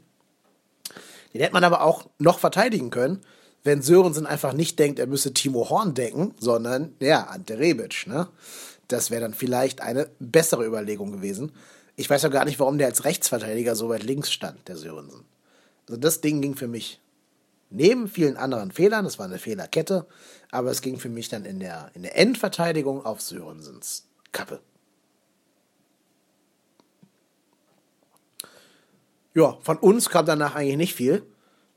Den 1.34 1.42
hätte 1.42 1.54
man 1.54 1.64
aber 1.64 1.82
auch 1.82 2.08
noch 2.20 2.40
verteidigen 2.40 2.90
können, 2.90 3.22
wenn 3.64 3.82
Sörensen 3.82 4.26
einfach 4.26 4.54
nicht 4.54 4.80
denkt, 4.80 5.00
er 5.00 5.08
müsse 5.08 5.34
Timo 5.34 5.70
Horn 5.70 5.94
decken, 5.94 6.34
sondern, 6.40 6.94
ja, 7.00 7.24
Ante 7.26 7.60
Rebic, 7.60 8.08
ne? 8.08 8.28
Das 8.88 9.12
wäre 9.12 9.22
dann 9.22 9.34
vielleicht 9.34 9.82
eine 9.82 10.10
bessere 10.20 10.66
Überlegung 10.66 11.12
gewesen. 11.12 11.52
Ich 11.98 12.10
weiß 12.10 12.22
ja 12.22 12.30
gar 12.30 12.46
nicht, 12.46 12.60
warum 12.60 12.78
der 12.78 12.88
als 12.88 13.04
Rechtsverteidiger 13.04 13.76
so 13.76 13.90
weit 13.90 14.04
links 14.04 14.32
stand, 14.32 14.68
der 14.68 14.78
Sörensen. 14.78 15.26
Also 15.90 16.00
das 16.00 16.22
Ding 16.22 16.42
ging 16.42 16.56
für 16.56 16.68
mich 16.68 17.02
neben 17.70 18.08
vielen 18.08 18.38
anderen 18.38 18.72
Fehlern, 18.72 19.04
das 19.04 19.20
war 19.20 19.26
eine 19.26 19.40
Fehlerkette, 19.40 20.06
aber 20.52 20.72
es 20.72 20.82
ging 20.82 21.00
für 21.00 21.10
mich 21.10 21.28
dann 21.28 21.44
in 21.44 21.60
der, 21.60 21.92
in 21.96 22.04
der 22.04 22.18
Endverteidigung 22.18 23.04
auf 23.04 23.20
Sörensens 23.22 24.08
Kappe. 24.32 24.62
Ja, 29.34 29.58
von 29.62 29.78
uns 29.78 30.10
kam 30.10 30.26
danach 30.26 30.56
eigentlich 30.56 30.78
nicht 30.78 30.96
viel. 30.96 31.26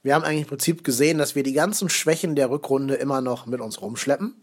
Wir 0.02 0.14
haben 0.14 0.24
eigentlich 0.24 0.42
im 0.42 0.48
Prinzip 0.48 0.84
gesehen, 0.84 1.18
dass 1.18 1.34
wir 1.34 1.42
die 1.42 1.52
ganzen 1.52 1.88
Schwächen 1.88 2.34
der 2.36 2.50
Rückrunde 2.50 2.94
immer 2.94 3.20
noch 3.20 3.46
mit 3.46 3.60
uns 3.60 3.80
rumschleppen. 3.80 4.34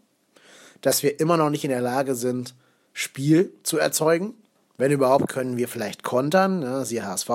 Dass 0.81 1.01
wir 1.01 1.19
immer 1.19 1.37
noch 1.37 1.49
nicht 1.49 1.63
in 1.63 1.71
der 1.71 1.81
Lage 1.81 2.15
sind, 2.15 2.55
Spiel 2.93 3.53
zu 3.63 3.79
erzeugen. 3.79 4.35
Wenn 4.77 4.91
überhaupt, 4.91 5.27
können 5.27 5.57
wir 5.57 5.67
vielleicht 5.67 6.03
kontern, 6.03 6.59
ne, 6.59 6.85
siehe 6.85 7.05
HSV. 7.05 7.29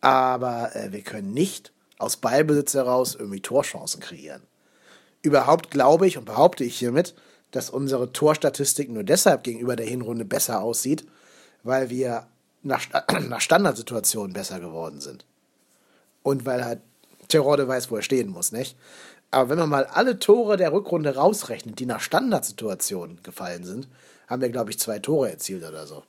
Aber 0.00 0.74
äh, 0.74 0.92
wir 0.92 1.02
können 1.02 1.32
nicht 1.32 1.72
aus 1.98 2.16
Ballbesitz 2.16 2.74
heraus 2.74 3.14
irgendwie 3.14 3.40
Torchancen 3.40 4.00
kreieren. 4.00 4.42
Überhaupt 5.22 5.70
glaube 5.70 6.06
ich 6.06 6.16
und 6.16 6.24
behaupte 6.24 6.64
ich 6.64 6.78
hiermit, 6.78 7.14
dass 7.50 7.68
unsere 7.68 8.12
Torstatistik 8.12 8.88
nur 8.88 9.04
deshalb 9.04 9.42
gegenüber 9.42 9.76
der 9.76 9.86
Hinrunde 9.86 10.24
besser 10.24 10.62
aussieht, 10.62 11.04
weil 11.62 11.90
wir 11.90 12.26
nach, 12.62 12.86
nach 13.28 13.40
Standardsituationen 13.40 14.32
besser 14.32 14.60
geworden 14.60 15.00
sind. 15.00 15.26
Und 16.22 16.46
weil 16.46 16.64
halt 16.64 16.80
Terodde 17.28 17.66
weiß, 17.68 17.90
wo 17.90 17.96
er 17.96 18.02
stehen 18.02 18.28
muss, 18.28 18.52
nicht? 18.52 18.76
Aber 19.30 19.48
wenn 19.48 19.58
man 19.58 19.68
mal 19.68 19.84
alle 19.84 20.18
Tore 20.18 20.56
der 20.56 20.72
Rückrunde 20.72 21.14
rausrechnet, 21.14 21.78
die 21.78 21.86
nach 21.86 22.00
Standardsituationen 22.00 23.22
gefallen 23.22 23.64
sind, 23.64 23.88
haben 24.26 24.42
wir, 24.42 24.48
glaube 24.48 24.70
ich, 24.70 24.78
zwei 24.78 24.98
Tore 24.98 25.30
erzielt 25.30 25.64
oder 25.64 25.86
so. 25.86 26.02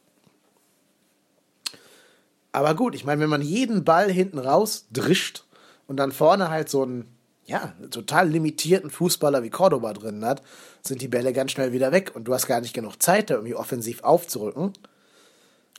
Aber 2.52 2.76
gut, 2.76 2.96
ich 2.96 3.06
meine, 3.06 3.22
wenn 3.22 3.30
man 3.30 3.42
jeden 3.42 3.84
Ball 3.84 4.12
hinten 4.12 4.40
raus 4.40 4.88
drischt 4.92 5.46
und 5.88 5.98
dann 5.98 6.12
vorne 6.12 6.50
halt 6.50 6.70
so 6.70 6.84
einen, 6.84 7.16
ja, 7.46 7.74
total 7.90 8.30
limitierten 8.30 8.90
Fußballer 8.90 9.44
wie 9.44 9.50
Cordoba 9.50 9.94
drin 9.94 10.26
hat, 10.26 10.42
sind 10.82 11.02
die 11.02 11.08
Bälle 11.08 11.34
ganz 11.34 11.52
schnell 11.52 11.72
wieder 11.72 11.92
weg 11.92 12.12
und 12.14 12.26
du 12.26 12.34
hast 12.34 12.48
gar 12.48 12.62
nicht 12.62 12.74
genug 12.74 13.02
Zeit, 13.02 13.30
da 13.30 13.36
irgendwie 13.36 13.56
offensiv 13.56 14.04
aufzurücken. 14.04 14.74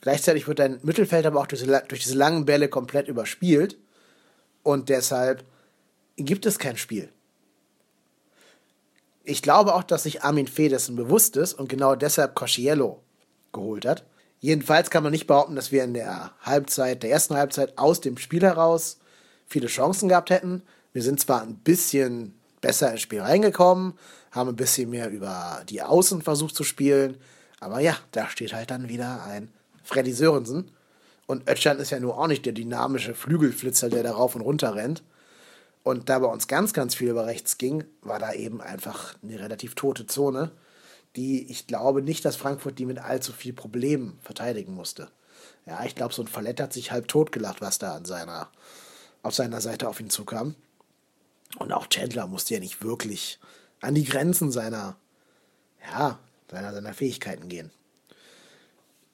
Gleichzeitig 0.00 0.48
wird 0.48 0.58
dein 0.58 0.80
Mittelfeld 0.82 1.26
aber 1.26 1.40
auch 1.40 1.46
durch 1.46 1.62
diese, 1.62 1.84
durch 1.88 2.02
diese 2.02 2.16
langen 2.16 2.44
Bälle 2.44 2.68
komplett 2.68 3.08
überspielt. 3.08 3.78
Und 4.64 4.88
deshalb 4.88 5.44
gibt 6.16 6.44
es 6.46 6.58
kein 6.58 6.76
Spiel. 6.76 7.10
Ich 9.24 9.42
glaube 9.42 9.74
auch, 9.74 9.84
dass 9.84 10.02
sich 10.02 10.24
Armin 10.24 10.48
Fee 10.48 10.68
dessen 10.68 10.96
bewusst 10.96 11.36
ist 11.36 11.54
und 11.54 11.68
genau 11.68 11.94
deshalb 11.94 12.34
Cosciello 12.34 13.02
geholt 13.52 13.86
hat. 13.86 14.04
Jedenfalls 14.42 14.90
kann 14.90 15.04
man 15.04 15.12
nicht 15.12 15.28
behaupten, 15.28 15.54
dass 15.54 15.70
wir 15.70 15.84
in 15.84 15.94
der 15.94 16.32
Halbzeit, 16.42 17.04
der 17.04 17.10
ersten 17.10 17.36
Halbzeit 17.36 17.78
aus 17.78 18.00
dem 18.00 18.18
Spiel 18.18 18.42
heraus 18.42 18.98
viele 19.46 19.68
Chancen 19.68 20.08
gehabt 20.08 20.30
hätten. 20.30 20.62
Wir 20.92 21.02
sind 21.02 21.20
zwar 21.20 21.42
ein 21.42 21.54
bisschen 21.54 22.34
besser 22.60 22.90
ins 22.90 23.02
Spiel 23.02 23.20
reingekommen, 23.20 23.94
haben 24.32 24.48
ein 24.48 24.56
bisschen 24.56 24.90
mehr 24.90 25.10
über 25.10 25.62
die 25.68 25.80
Außen 25.80 26.22
versucht 26.22 26.56
zu 26.56 26.64
spielen, 26.64 27.18
aber 27.60 27.78
ja, 27.78 27.96
da 28.10 28.28
steht 28.28 28.52
halt 28.52 28.72
dann 28.72 28.88
wieder 28.88 29.22
ein 29.22 29.48
Freddy 29.84 30.12
Sörensen. 30.12 30.72
Und 31.28 31.48
Ötchan 31.48 31.78
ist 31.78 31.90
ja 31.90 32.00
nur 32.00 32.18
auch 32.18 32.26
nicht 32.26 32.44
der 32.44 32.52
dynamische 32.52 33.14
Flügelflitzer, 33.14 33.90
der 33.90 34.02
da 34.02 34.10
rauf 34.10 34.34
und 34.34 34.40
runter 34.40 34.74
rennt. 34.74 35.04
Und 35.84 36.08
da 36.08 36.18
bei 36.18 36.26
uns 36.26 36.48
ganz, 36.48 36.72
ganz 36.72 36.96
viel 36.96 37.10
über 37.10 37.26
rechts 37.26 37.58
ging, 37.58 37.84
war 38.02 38.18
da 38.18 38.32
eben 38.32 38.60
einfach 38.60 39.14
eine 39.22 39.38
relativ 39.38 39.76
tote 39.76 40.08
Zone, 40.08 40.50
die 41.16 41.50
ich 41.50 41.66
glaube 41.66 42.02
nicht, 42.02 42.24
dass 42.24 42.36
Frankfurt 42.36 42.78
die 42.78 42.86
mit 42.86 42.98
allzu 42.98 43.32
viel 43.32 43.52
Problemen 43.52 44.18
verteidigen 44.22 44.74
musste. 44.74 45.08
Ja, 45.66 45.84
ich 45.84 45.94
glaube, 45.94 46.14
so 46.14 46.22
ein 46.22 46.28
Fallett 46.28 46.60
hat 46.60 46.72
sich 46.72 46.90
halb 46.90 47.08
totgelacht, 47.08 47.60
was 47.60 47.78
da 47.78 47.94
an 47.94 48.04
seiner, 48.04 48.48
auf 49.22 49.34
seiner 49.34 49.60
Seite 49.60 49.88
auf 49.88 50.00
ihn 50.00 50.10
zukam. 50.10 50.54
Und 51.58 51.72
auch 51.72 51.86
Chandler 51.86 52.26
musste 52.26 52.54
ja 52.54 52.60
nicht 52.60 52.82
wirklich 52.82 53.38
an 53.80 53.94
die 53.94 54.04
Grenzen 54.04 54.50
seiner, 54.50 54.96
ja, 55.92 56.18
seiner, 56.50 56.72
seiner 56.72 56.94
Fähigkeiten 56.94 57.48
gehen. 57.48 57.70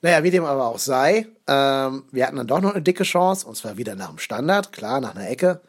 Naja, 0.00 0.22
wie 0.22 0.30
dem 0.30 0.44
aber 0.44 0.66
auch 0.66 0.78
sei, 0.78 1.26
ähm, 1.48 2.04
wir 2.12 2.26
hatten 2.26 2.36
dann 2.36 2.46
doch 2.46 2.60
noch 2.60 2.74
eine 2.74 2.82
dicke 2.82 3.02
Chance, 3.02 3.46
und 3.46 3.56
zwar 3.56 3.76
wieder 3.76 3.96
nach 3.96 4.10
dem 4.10 4.18
Standard, 4.18 4.72
klar, 4.72 5.00
nach 5.00 5.16
einer 5.16 5.28
Ecke. 5.28 5.60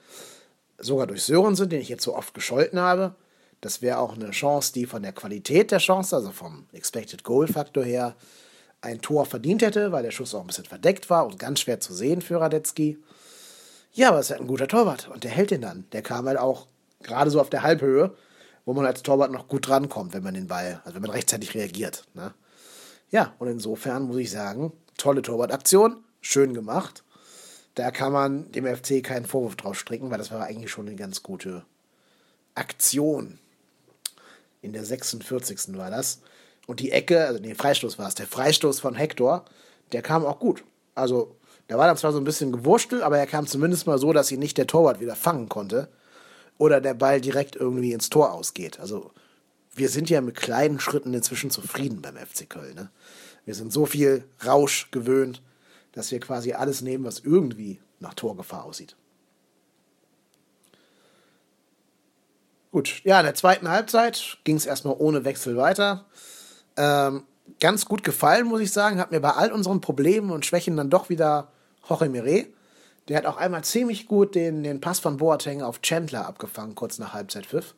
Sogar 0.77 1.07
durch 1.07 1.23
Sörensen, 1.23 1.67
den 1.67 1.81
ich 1.81 1.89
jetzt 1.89 2.03
so 2.03 2.15
oft 2.15 2.33
gescholten 2.33 2.79
habe. 2.79 3.15
Das 3.61 3.81
wäre 3.81 3.99
auch 3.99 4.15
eine 4.15 4.31
Chance, 4.31 4.73
die 4.73 4.85
von 4.85 5.03
der 5.03 5.11
Qualität 5.11 5.71
der 5.71 5.79
Chance, 5.79 6.15
also 6.15 6.31
vom 6.31 6.67
Expected 6.71 7.23
Goal 7.23 7.47
Faktor 7.47 7.83
her, 7.83 8.15
ein 8.81 9.01
Tor 9.01 9.25
verdient 9.25 9.61
hätte, 9.61 9.91
weil 9.91 10.03
der 10.03 10.11
Schuss 10.11 10.33
auch 10.33 10.41
ein 10.41 10.47
bisschen 10.47 10.65
verdeckt 10.65 11.09
war 11.09 11.25
und 11.25 11.37
ganz 11.37 11.61
schwer 11.61 11.79
zu 11.79 11.93
sehen 11.93 12.21
für 12.21 12.39
Radetzky. 12.39 12.97
Ja, 13.91 14.09
aber 14.09 14.19
es 14.19 14.27
ist 14.27 14.31
halt 14.31 14.41
ein 14.41 14.47
guter 14.47 14.67
Torwart 14.67 15.09
und 15.09 15.23
der 15.23 15.31
hält 15.31 15.51
den 15.51 15.61
dann. 15.61 15.85
Der 15.91 16.01
kam 16.01 16.27
halt 16.27 16.37
auch 16.37 16.67
gerade 17.01 17.31
so 17.31 17.41
auf 17.41 17.49
der 17.49 17.63
Halbhöhe, 17.63 18.15
wo 18.65 18.73
man 18.73 18.85
als 18.85 19.03
Torwart 19.03 19.31
noch 19.31 19.47
gut 19.47 19.67
drankommt, 19.67 20.13
wenn 20.13 20.23
man 20.23 20.33
den 20.33 20.47
Ball, 20.47 20.81
also 20.85 20.95
wenn 20.95 21.01
man 21.01 21.11
rechtzeitig 21.11 21.53
reagiert. 21.55 22.05
Ne? 22.13 22.33
Ja, 23.09 23.33
und 23.39 23.47
insofern 23.47 24.03
muss 24.03 24.17
ich 24.17 24.31
sagen, 24.31 24.71
tolle 24.97 25.21
Torwartaktion, 25.21 26.03
schön 26.21 26.53
gemacht. 26.53 27.03
Da 27.75 27.91
kann 27.91 28.13
man 28.13 28.51
dem 28.51 28.65
FC 28.65 29.03
keinen 29.03 29.25
Vorwurf 29.25 29.55
drauf 29.55 29.79
stricken, 29.79 30.11
weil 30.11 30.17
das 30.17 30.31
war 30.31 30.43
eigentlich 30.43 30.71
schon 30.71 30.87
eine 30.87 30.95
ganz 30.95 31.23
gute 31.23 31.65
Aktion. 32.55 33.39
In 34.61 34.73
der 34.73 34.85
46. 34.85 35.77
war 35.77 35.89
das. 35.89 36.21
Und 36.67 36.79
die 36.79 36.91
Ecke, 36.91 37.25
also 37.25 37.39
nee, 37.39 37.55
Freistoß 37.55 37.97
war 37.97 38.07
es, 38.07 38.15
der 38.15 38.27
Freistoß 38.27 38.79
von 38.79 38.95
Hector, 38.95 39.45
der 39.91 40.01
kam 40.01 40.25
auch 40.25 40.39
gut. 40.39 40.63
Also, 40.95 41.35
der 41.69 41.77
war 41.77 41.87
dann 41.87 41.97
zwar 41.97 42.11
so 42.11 42.17
ein 42.17 42.23
bisschen 42.23 42.51
gewurstelt, 42.51 43.01
aber 43.01 43.17
er 43.17 43.27
kam 43.27 43.47
zumindest 43.47 43.87
mal 43.87 43.97
so, 43.97 44.13
dass 44.13 44.31
ihn 44.31 44.39
nicht 44.39 44.57
der 44.57 44.67
Torwart 44.67 44.99
wieder 44.99 45.15
fangen 45.15 45.49
konnte. 45.49 45.89
Oder 46.57 46.81
der 46.81 46.93
Ball 46.93 47.21
direkt 47.21 47.55
irgendwie 47.55 47.93
ins 47.93 48.09
Tor 48.09 48.33
ausgeht. 48.33 48.79
Also, 48.79 49.11
wir 49.73 49.89
sind 49.89 50.09
ja 50.09 50.19
mit 50.21 50.35
kleinen 50.35 50.79
Schritten 50.79 51.13
inzwischen 51.13 51.51
zufrieden 51.51 52.01
beim 52.01 52.17
FC 52.17 52.49
Köln. 52.49 52.75
Ne? 52.75 52.89
Wir 53.45 53.55
sind 53.55 53.71
so 53.71 53.85
viel 53.85 54.25
Rausch 54.45 54.91
gewöhnt, 54.91 55.41
dass 55.93 56.11
wir 56.11 56.19
quasi 56.19 56.53
alles 56.53 56.81
nehmen, 56.81 57.05
was 57.05 57.19
irgendwie 57.19 57.79
nach 57.99 58.13
Torgefahr 58.13 58.65
aussieht. 58.65 58.95
Gut, 62.71 63.01
ja, 63.03 63.19
in 63.19 63.25
der 63.25 63.35
zweiten 63.35 63.67
Halbzeit 63.67 64.37
ging 64.43 64.55
es 64.55 64.67
erstmal 64.67 64.95
ohne 64.99 65.25
Wechsel 65.25 65.57
weiter. 65.57 66.05
Ähm, 66.77 67.23
ganz 67.59 67.85
gut 67.85 68.03
gefallen, 68.03 68.45
muss 68.45 68.61
ich 68.61 68.71
sagen, 68.71 68.99
hat 68.99 69.11
mir 69.11 69.19
bei 69.19 69.31
all 69.31 69.51
unseren 69.51 69.81
Problemen 69.81 70.29
und 70.29 70.45
Schwächen 70.45 70.77
dann 70.77 70.91
doch 70.91 71.09
wieder 71.09 71.51
Jorge 71.87 72.09
Mire. 72.09 72.45
Der 73.07 73.17
hat 73.17 73.25
auch 73.25 73.37
einmal 73.37 73.63
ziemlich 73.63 74.05
gut 74.05 74.35
den, 74.35 74.61
den 74.61 74.81
Pass 74.81 74.99
von 74.99 75.17
Boateng 75.17 75.63
auf 75.63 75.81
Chandler 75.81 76.27
abgefangen, 76.27 76.75
kurz 76.75 76.99
nach 76.99 77.13
Halbzeitpfiff. 77.13 77.73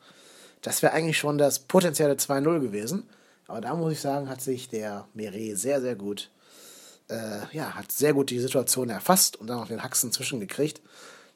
Das 0.61 0.81
wäre 0.81 0.91
eigentlich 0.91 1.17
schon 1.17 1.37
das 1.37 1.59
potenzielle 1.59 2.15
2-0 2.15 2.59
gewesen. 2.59 3.07
Aber 3.47 3.61
da 3.61 3.73
muss 3.75 3.93
ich 3.93 4.01
sagen, 4.01 4.29
hat 4.29 4.41
sich 4.41 4.67
der 4.67 5.07
Meret 5.13 5.57
sehr, 5.57 5.79
sehr 5.79 5.95
gut, 5.95 6.31
äh, 7.09 7.39
ja, 7.53 7.75
hat 7.75 7.93
sehr 7.93 8.13
gut 8.13 8.29
die 8.29 8.39
Situation 8.39 8.89
erfasst 8.89 9.37
und 9.37 9.47
dann 9.47 9.57
noch 9.57 9.67
den 9.67 9.83
Haxen 9.83 10.11
zwischengekriegt. 10.11 10.81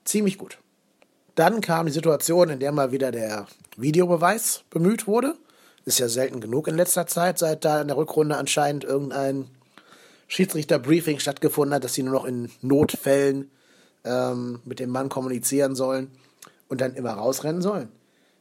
Ziemlich 0.03 0.37
gut. 0.37 0.57
Dann 1.35 1.61
kam 1.61 1.85
die 1.85 1.91
Situation, 1.91 2.49
in 2.49 2.59
der 2.59 2.71
mal 2.71 2.91
wieder 2.91 3.11
der 3.11 3.47
Videobeweis 3.77 4.63
bemüht 4.69 5.05
wurde. 5.05 5.35
Ist 5.83 5.99
ja 5.99 6.09
selten 6.09 6.39
genug 6.39 6.67
in 6.67 6.75
letzter 6.75 7.05
Zeit, 7.07 7.37
seit 7.37 7.65
da 7.65 7.81
in 7.81 7.89
der 7.89 7.97
Rückrunde 7.97 8.37
anscheinend 8.37 8.83
irgendein 8.83 9.47
Schiedsrichterbriefing 10.27 11.19
stattgefunden 11.19 11.75
hat, 11.75 11.83
dass 11.83 11.93
sie 11.93 12.03
nur 12.03 12.13
noch 12.13 12.25
in 12.25 12.49
Notfällen 12.61 13.51
ähm, 14.03 14.61
mit 14.65 14.79
dem 14.79 14.89
Mann 14.89 15.09
kommunizieren 15.09 15.75
sollen 15.75 16.09
und 16.69 16.81
dann 16.81 16.95
immer 16.95 17.11
rausrennen 17.11 17.61
sollen. 17.61 17.89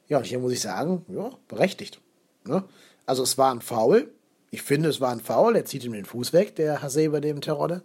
Ja, 0.08 0.18
und 0.18 0.26
hier 0.26 0.38
muss 0.38 0.52
ich 0.52 0.60
sagen, 0.60 1.04
ja, 1.08 1.30
berechtigt. 1.48 2.00
Ne? 2.44 2.64
Also 3.06 3.22
es 3.22 3.36
war 3.36 3.52
ein 3.52 3.60
Foul. 3.60 4.10
Ich 4.50 4.62
finde, 4.62 4.88
es 4.88 5.00
war 5.00 5.10
ein 5.10 5.20
Foul. 5.20 5.56
Er 5.56 5.64
zieht 5.64 5.84
ihm 5.84 5.92
den 5.92 6.04
Fuß 6.04 6.32
weg, 6.32 6.56
der 6.56 6.80
Hasebe 6.80 7.20
dem 7.20 7.40
Terodde. 7.40 7.82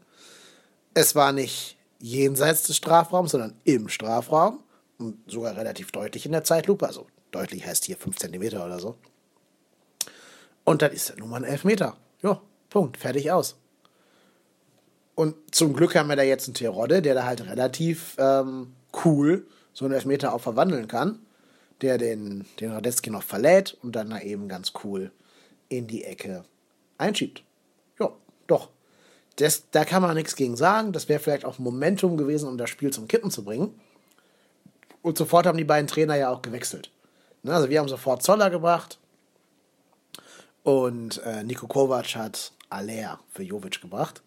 Es 0.93 1.15
war 1.15 1.31
nicht 1.31 1.77
jenseits 1.99 2.63
des 2.63 2.77
Strafraums, 2.77 3.31
sondern 3.31 3.55
im 3.63 3.89
Strafraum. 3.89 4.59
Sogar 5.27 5.55
relativ 5.55 5.91
deutlich 5.91 6.25
in 6.25 6.31
der 6.31 6.43
Zeitlupe. 6.43 6.87
Also 6.87 7.07
deutlich 7.31 7.65
heißt 7.65 7.85
hier 7.85 7.97
5 7.97 8.17
cm 8.17 8.43
oder 8.61 8.79
so. 8.79 8.95
Und 10.63 10.81
dann 10.81 10.91
ist 10.91 11.09
er 11.09 11.17
nun 11.17 11.29
mal 11.29 11.37
ein 11.37 11.49
Elfmeter. 11.49 11.97
Ja, 12.21 12.41
Punkt. 12.69 12.97
Fertig 12.97 13.31
aus. 13.31 13.57
Und 15.15 15.35
zum 15.53 15.73
Glück 15.73 15.95
haben 15.95 16.09
wir 16.09 16.15
da 16.15 16.23
jetzt 16.23 16.47
einen 16.47 16.53
Terodde, 16.53 17.01
der 17.01 17.13
da 17.13 17.25
halt 17.25 17.41
relativ 17.45 18.15
ähm, 18.17 18.73
cool 19.03 19.47
so 19.73 19.85
einen 19.85 19.93
Elfmeter 19.93 20.33
auch 20.33 20.41
verwandeln 20.41 20.87
kann 20.87 21.19
der 21.81 21.97
den, 21.97 22.45
den 22.59 22.71
Radetzky 22.71 23.09
noch 23.09 23.23
verlädt 23.23 23.77
und 23.81 23.95
dann 23.95 24.09
da 24.09 24.19
eben 24.19 24.47
ganz 24.47 24.73
cool 24.83 25.11
in 25.69 25.87
die 25.87 26.03
Ecke 26.03 26.43
einschiebt. 26.97 27.43
Ja, 27.99 28.11
doch. 28.47 28.69
Das, 29.37 29.69
da 29.71 29.85
kann 29.85 30.01
man 30.01 30.15
nichts 30.15 30.35
gegen 30.35 30.57
sagen. 30.57 30.91
Das 30.91 31.07
wäre 31.07 31.19
vielleicht 31.19 31.45
auch 31.45 31.59
Momentum 31.59 32.17
gewesen, 32.17 32.49
um 32.49 32.57
das 32.57 32.69
Spiel 32.69 32.91
zum 32.91 33.07
Kippen 33.07 33.31
zu 33.31 33.43
bringen. 33.43 33.79
Und 35.01 35.17
sofort 35.17 35.45
haben 35.45 35.57
die 35.57 35.63
beiden 35.63 35.87
Trainer 35.87 36.15
ja 36.15 36.29
auch 36.29 36.41
gewechselt. 36.41 36.91
Ne, 37.43 37.53
also 37.53 37.69
wir 37.69 37.79
haben 37.79 37.87
sofort 37.87 38.21
Zoller 38.21 38.49
gebracht 38.49 38.99
und 40.63 41.21
äh, 41.23 41.43
Niko 41.43 41.67
Kovac 41.67 42.15
hat 42.15 42.51
Aller 42.69 43.19
für 43.31 43.43
Jovic 43.43 43.81
gebracht. 43.81 44.21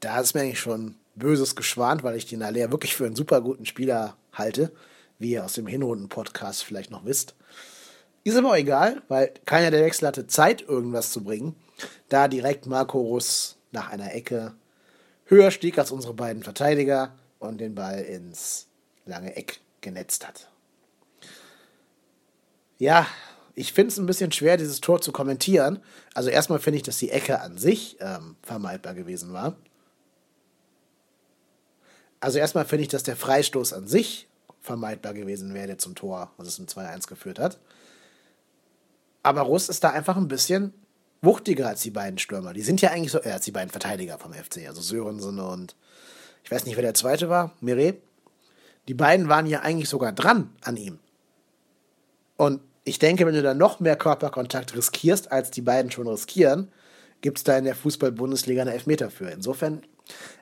Da 0.00 0.20
ist 0.20 0.34
mir 0.34 0.42
eigentlich 0.42 0.60
schon 0.60 0.96
Böses 1.14 1.56
geschwant, 1.56 2.02
weil 2.02 2.16
ich 2.16 2.26
den 2.26 2.42
Aller 2.42 2.70
wirklich 2.70 2.94
für 2.94 3.06
einen 3.06 3.16
super 3.16 3.40
guten 3.40 3.64
Spieler 3.66 4.16
halte, 4.32 4.72
wie 5.18 5.32
ihr 5.32 5.44
aus 5.44 5.54
dem 5.54 5.66
Hinrunden-Podcast 5.66 6.64
vielleicht 6.64 6.90
noch 6.90 7.04
wisst. 7.04 7.34
Ist 8.24 8.36
aber 8.36 8.50
auch 8.50 8.56
egal, 8.56 9.02
weil 9.08 9.32
keiner 9.46 9.70
der 9.70 9.84
Wechsel 9.84 10.06
hatte 10.06 10.26
Zeit, 10.26 10.62
irgendwas 10.62 11.10
zu 11.10 11.24
bringen, 11.24 11.56
da 12.08 12.28
direkt 12.28 12.66
Marco 12.66 13.00
Russ 13.00 13.56
nach 13.72 13.90
einer 13.90 14.14
Ecke 14.14 14.54
höher 15.24 15.50
stieg 15.50 15.78
als 15.78 15.90
unsere 15.90 16.14
beiden 16.14 16.42
Verteidiger 16.42 17.14
und 17.38 17.60
den 17.60 17.74
Ball 17.74 18.00
ins 18.00 18.68
lange 19.06 19.34
Eck 19.34 19.60
genetzt 19.82 20.26
hat. 20.26 20.48
Ja, 22.78 23.06
ich 23.54 23.72
finde 23.72 23.92
es 23.92 23.98
ein 23.98 24.06
bisschen 24.06 24.32
schwer, 24.32 24.56
dieses 24.56 24.80
Tor 24.80 25.00
zu 25.00 25.12
kommentieren. 25.12 25.80
Also 26.14 26.30
erstmal 26.30 26.58
finde 26.58 26.78
ich, 26.78 26.82
dass 26.82 26.98
die 26.98 27.10
Ecke 27.10 27.40
an 27.40 27.58
sich 27.58 27.96
ähm, 28.00 28.36
vermeidbar 28.42 28.94
gewesen 28.94 29.32
war. 29.32 29.56
Also 32.20 32.38
erstmal 32.38 32.64
finde 32.64 32.82
ich, 32.82 32.88
dass 32.88 33.02
der 33.02 33.16
Freistoß 33.16 33.72
an 33.72 33.86
sich 33.86 34.28
vermeidbar 34.60 35.12
gewesen 35.12 35.54
wäre, 35.54 35.66
der 35.66 35.78
zum 35.78 35.94
Tor, 35.94 36.32
was 36.36 36.48
es 36.48 36.58
im 36.58 36.66
2-1 36.66 37.08
geführt 37.08 37.38
hat. 37.38 37.58
Aber 39.22 39.42
Russ 39.42 39.68
ist 39.68 39.84
da 39.84 39.90
einfach 39.90 40.16
ein 40.16 40.28
bisschen 40.28 40.72
wuchtiger 41.20 41.68
als 41.68 41.82
die 41.82 41.90
beiden 41.90 42.18
Stürmer. 42.18 42.52
Die 42.52 42.62
sind 42.62 42.80
ja 42.80 42.90
eigentlich 42.90 43.12
so, 43.12 43.20
äh, 43.22 43.30
als 43.30 43.44
die 43.44 43.50
beiden 43.52 43.70
Verteidiger 43.70 44.18
vom 44.18 44.32
FC, 44.32 44.66
also 44.66 44.80
Sörensen 44.80 45.38
und 45.38 45.76
ich 46.44 46.50
weiß 46.50 46.64
nicht, 46.64 46.76
wer 46.76 46.82
der 46.82 46.94
zweite 46.94 47.28
war, 47.28 47.52
Mire. 47.60 47.94
Die 48.88 48.94
beiden 48.94 49.28
waren 49.28 49.46
ja 49.46 49.60
eigentlich 49.60 49.88
sogar 49.88 50.12
dran 50.12 50.50
an 50.62 50.76
ihm. 50.76 50.98
Und 52.36 52.60
ich 52.84 52.98
denke, 52.98 53.26
wenn 53.26 53.34
du 53.34 53.42
da 53.42 53.54
noch 53.54 53.80
mehr 53.80 53.96
Körperkontakt 53.96 54.74
riskierst, 54.74 55.30
als 55.30 55.50
die 55.50 55.62
beiden 55.62 55.90
schon 55.90 56.08
riskieren, 56.08 56.68
gibt 57.20 57.38
es 57.38 57.44
da 57.44 57.56
in 57.56 57.64
der 57.64 57.76
Fußball-Bundesliga 57.76 58.62
eine 58.62 58.72
Elfmeter 58.72 59.10
für. 59.10 59.30
Insofern, 59.30 59.82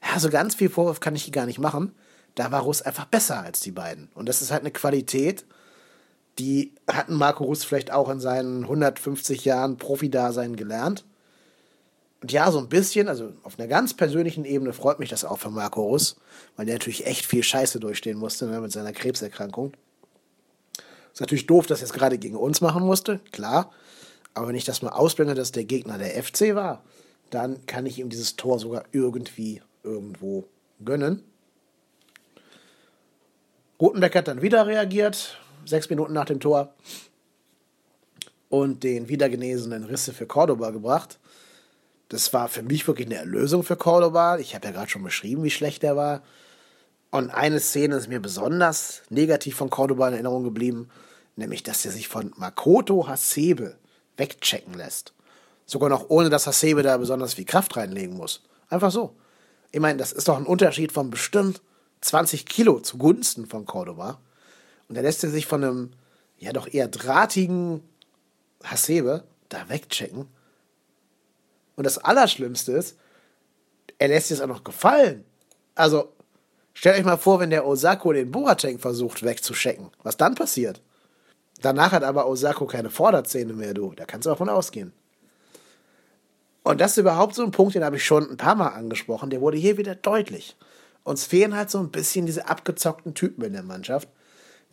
ja, 0.02 0.18
so 0.18 0.30
ganz 0.30 0.54
viel 0.54 0.70
Vorwurf 0.70 1.00
kann 1.00 1.14
ich 1.14 1.30
gar 1.32 1.46
nicht 1.46 1.58
machen. 1.58 1.92
Da 2.34 2.50
war 2.50 2.62
Russ 2.62 2.80
einfach 2.80 3.04
besser 3.06 3.40
als 3.40 3.60
die 3.60 3.72
beiden. 3.72 4.08
Und 4.14 4.28
das 4.28 4.40
ist 4.40 4.50
halt 4.50 4.62
eine 4.62 4.70
Qualität, 4.70 5.44
die 6.38 6.74
hatten 6.90 7.14
Marco 7.14 7.44
Russ 7.44 7.64
vielleicht 7.64 7.92
auch 7.92 8.08
in 8.08 8.20
seinen 8.20 8.62
150 8.62 9.44
Jahren 9.44 9.76
Profi-Dasein 9.76 10.56
gelernt. 10.56 11.04
Und 12.22 12.32
ja, 12.32 12.50
so 12.50 12.58
ein 12.58 12.68
bisschen, 12.68 13.08
also 13.08 13.32
auf 13.42 13.58
einer 13.58 13.68
ganz 13.68 13.94
persönlichen 13.94 14.44
Ebene 14.44 14.72
freut 14.72 14.98
mich 14.98 15.08
das 15.08 15.24
auch 15.24 15.38
für 15.38 15.50
Marco 15.50 15.82
Russ, 15.82 16.16
weil 16.56 16.66
der 16.66 16.74
natürlich 16.74 17.06
echt 17.06 17.24
viel 17.24 17.42
Scheiße 17.42 17.80
durchstehen 17.80 18.18
musste 18.18 18.46
ne, 18.46 18.60
mit 18.60 18.72
seiner 18.72 18.92
Krebserkrankung. 18.92 19.72
Ist 21.12 21.20
natürlich 21.20 21.46
doof, 21.46 21.66
dass 21.66 21.80
er 21.80 21.86
es 21.86 21.92
gerade 21.92 22.18
gegen 22.18 22.36
uns 22.36 22.60
machen 22.60 22.84
musste, 22.84 23.20
klar. 23.32 23.72
Aber 24.34 24.48
wenn 24.48 24.54
ich 24.54 24.64
das 24.64 24.82
mal 24.82 24.90
ausblende, 24.90 25.34
dass 25.34 25.50
der 25.50 25.64
Gegner 25.64 25.98
der 25.98 26.22
FC 26.22 26.54
war, 26.54 26.84
dann 27.30 27.64
kann 27.66 27.86
ich 27.86 27.98
ihm 27.98 28.10
dieses 28.10 28.36
Tor 28.36 28.58
sogar 28.58 28.84
irgendwie 28.92 29.62
irgendwo 29.82 30.44
gönnen. 30.84 31.22
Rotenbeck 33.80 34.14
hat 34.14 34.28
dann 34.28 34.42
wieder 34.42 34.66
reagiert, 34.66 35.38
sechs 35.64 35.88
Minuten 35.88 36.12
nach 36.12 36.26
dem 36.26 36.38
Tor, 36.38 36.74
und 38.50 38.82
den 38.82 39.08
wiedergenesenen 39.08 39.84
Risse 39.84 40.12
für 40.12 40.26
Cordoba 40.26 40.70
gebracht. 40.70 41.18
Das 42.10 42.32
war 42.32 42.48
für 42.48 42.62
mich 42.62 42.86
wirklich 42.88 43.06
eine 43.06 43.16
Erlösung 43.16 43.62
für 43.62 43.76
Cordoba. 43.76 44.38
Ich 44.38 44.56
habe 44.56 44.66
ja 44.66 44.72
gerade 44.72 44.90
schon 44.90 45.04
beschrieben, 45.04 45.44
wie 45.44 45.50
schlecht 45.50 45.84
er 45.84 45.96
war. 45.96 46.22
Und 47.12 47.30
eine 47.30 47.60
Szene 47.60 47.94
ist 47.94 48.08
mir 48.08 48.20
besonders 48.20 49.02
negativ 49.10 49.54
von 49.54 49.70
Cordoba 49.70 50.08
in 50.08 50.14
Erinnerung 50.14 50.42
geblieben, 50.42 50.88
nämlich 51.36 51.62
dass 51.62 51.84
er 51.84 51.92
sich 51.92 52.08
von 52.08 52.32
Makoto 52.36 53.06
Hasebe 53.06 53.76
wegchecken 54.16 54.74
lässt. 54.74 55.14
Sogar 55.66 55.88
noch 55.88 56.10
ohne, 56.10 56.30
dass 56.30 56.48
Hasebe 56.48 56.82
da 56.82 56.96
besonders 56.96 57.34
viel 57.34 57.44
Kraft 57.44 57.76
reinlegen 57.76 58.16
muss. 58.16 58.42
Einfach 58.68 58.90
so. 58.90 59.14
Ich 59.70 59.78
meine, 59.78 59.98
das 59.98 60.10
ist 60.10 60.26
doch 60.26 60.36
ein 60.36 60.46
Unterschied 60.46 60.90
von 60.90 61.10
bestimmt 61.10 61.62
20 62.00 62.44
Kilo 62.44 62.80
zugunsten 62.80 63.46
von 63.46 63.66
Cordoba. 63.66 64.20
Und 64.88 64.96
er 64.96 65.02
lässt 65.02 65.22
er 65.22 65.30
sich 65.30 65.46
von 65.46 65.62
einem, 65.62 65.90
ja 66.38 66.52
doch 66.52 66.66
eher 66.66 66.88
drahtigen 66.88 67.84
Hasebe 68.64 69.22
da 69.48 69.68
wegchecken. 69.68 70.26
Und 71.80 71.84
das 71.84 71.96
Allerschlimmste 71.96 72.72
ist, 72.72 72.98
er 73.96 74.08
lässt 74.08 74.30
es 74.30 74.42
auch 74.42 74.46
noch 74.46 74.64
gefallen. 74.64 75.24
Also, 75.74 76.12
Stellt 76.74 76.98
euch 76.98 77.04
mal 77.04 77.16
vor, 77.16 77.40
wenn 77.40 77.50
der 77.50 77.66
Osako 77.66 78.12
den 78.12 78.30
Boateng 78.30 78.78
versucht 78.78 79.22
wegzuschecken. 79.22 79.90
Was 80.02 80.16
dann 80.16 80.34
passiert? 80.34 80.80
Danach 81.62 81.92
hat 81.92 82.04
aber 82.04 82.26
Osako 82.26 82.66
keine 82.66 82.90
Vorderzähne 82.90 83.52
mehr, 83.52 83.74
du. 83.74 83.92
Da 83.94 84.04
kannst 84.04 84.26
du 84.26 84.30
davon 84.30 84.48
ausgehen. 84.48 84.92
Und 86.62 86.80
das 86.80 86.92
ist 86.92 86.98
überhaupt 86.98 87.34
so 87.34 87.42
ein 87.42 87.50
Punkt, 87.50 87.74
den 87.74 87.84
habe 87.84 87.96
ich 87.96 88.04
schon 88.04 88.30
ein 88.30 88.36
paar 88.36 88.54
Mal 88.54 88.68
angesprochen. 88.68 89.30
Der 89.30 89.40
wurde 89.40 89.58
hier 89.58 89.78
wieder 89.78 89.94
deutlich. 89.94 90.56
Uns 91.02 91.24
fehlen 91.24 91.56
halt 91.56 91.70
so 91.70 91.78
ein 91.78 91.90
bisschen 91.90 92.26
diese 92.26 92.48
abgezockten 92.48 93.14
Typen 93.14 93.44
in 93.44 93.52
der 93.52 93.62
Mannschaft, 93.62 94.08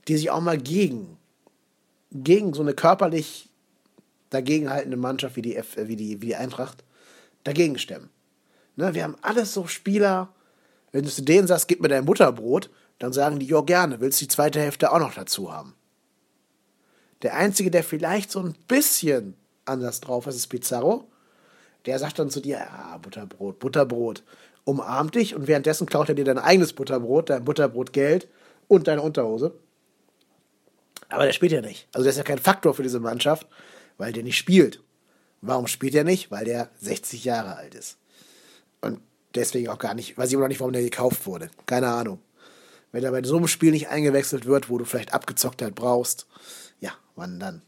die 0.07 0.17
sich 0.17 0.29
auch 0.29 0.41
mal 0.41 0.57
gegen, 0.57 1.17
gegen 2.11 2.53
so 2.53 2.61
eine 2.61 2.73
körperlich 2.73 3.49
dagegenhaltende 4.29 4.97
Mannschaft 4.97 5.35
wie 5.35 5.41
die, 5.41 5.55
F, 5.55 5.77
wie 5.77 5.95
die, 5.95 6.21
wie 6.21 6.27
die 6.27 6.35
Eintracht 6.35 6.83
dagegen 7.43 7.77
stemmen. 7.77 8.09
Ne, 8.75 8.93
wir 8.93 9.03
haben 9.03 9.17
alles 9.21 9.53
so 9.53 9.67
Spieler, 9.67 10.33
wenn 10.91 11.03
du 11.03 11.09
zu 11.09 11.23
denen 11.23 11.47
sagst, 11.47 11.67
gib 11.67 11.81
mir 11.81 11.87
dein 11.87 12.05
Butterbrot, 12.05 12.69
dann 12.99 13.13
sagen 13.13 13.39
die, 13.39 13.47
ja 13.47 13.61
gerne, 13.61 13.99
willst 13.99 14.21
die 14.21 14.27
zweite 14.27 14.59
Hälfte 14.59 14.91
auch 14.91 14.99
noch 14.99 15.13
dazu 15.13 15.51
haben. 15.51 15.75
Der 17.21 17.35
Einzige, 17.35 17.71
der 17.71 17.83
vielleicht 17.83 18.31
so 18.31 18.39
ein 18.39 18.55
bisschen 18.67 19.35
anders 19.65 20.01
drauf 20.01 20.27
ist, 20.27 20.35
ist 20.35 20.47
Pizarro. 20.47 21.09
Der 21.85 21.99
sagt 21.99 22.19
dann 22.19 22.29
zu 22.29 22.41
dir, 22.41 22.57
ja, 22.57 22.97
Butterbrot, 22.97 23.59
Butterbrot, 23.59 24.23
umarmt 24.65 25.15
dich 25.15 25.35
und 25.35 25.47
währenddessen 25.47 25.87
klaut 25.87 26.09
er 26.09 26.15
dir 26.15 26.25
dein 26.25 26.37
eigenes 26.37 26.73
Butterbrot, 26.73 27.29
dein 27.29 27.45
Butterbrotgeld 27.45 28.27
und 28.67 28.87
deine 28.87 29.01
Unterhose. 29.01 29.53
Aber 31.09 31.25
der 31.25 31.31
spielt 31.31 31.53
ja 31.53 31.61
nicht. 31.61 31.87
Also 31.93 32.03
der 32.03 32.11
ist 32.11 32.17
ja 32.17 32.23
kein 32.23 32.39
Faktor 32.39 32.73
für 32.73 32.83
diese 32.83 32.99
Mannschaft, 32.99 33.47
weil 33.97 34.11
der 34.11 34.23
nicht 34.23 34.37
spielt. 34.37 34.81
Warum 35.41 35.67
spielt 35.67 35.95
er 35.95 36.03
nicht? 36.03 36.31
Weil 36.31 36.45
der 36.45 36.69
60 36.79 37.23
Jahre 37.23 37.55
alt 37.55 37.75
ist. 37.75 37.97
Und 38.81 39.01
deswegen 39.35 39.69
auch 39.69 39.79
gar 39.79 39.93
nicht, 39.93 40.17
weiß 40.17 40.27
ich 40.27 40.33
immer 40.33 40.43
noch 40.43 40.49
nicht, 40.49 40.59
warum 40.59 40.73
der 40.73 40.81
gekauft 40.81 41.25
wurde. 41.25 41.49
Keine 41.65 41.89
Ahnung. 41.89 42.19
Wenn 42.91 43.03
er 43.03 43.11
bei 43.11 43.23
so 43.23 43.37
einem 43.37 43.47
Spiel 43.47 43.71
nicht 43.71 43.89
eingewechselt 43.89 44.45
wird, 44.45 44.69
wo 44.69 44.77
du 44.77 44.85
vielleicht 44.85 45.13
Abgezocktheit 45.13 45.75
brauchst, 45.75 46.25
ja, 46.79 46.91
wann 47.15 47.39
dann? 47.39 47.61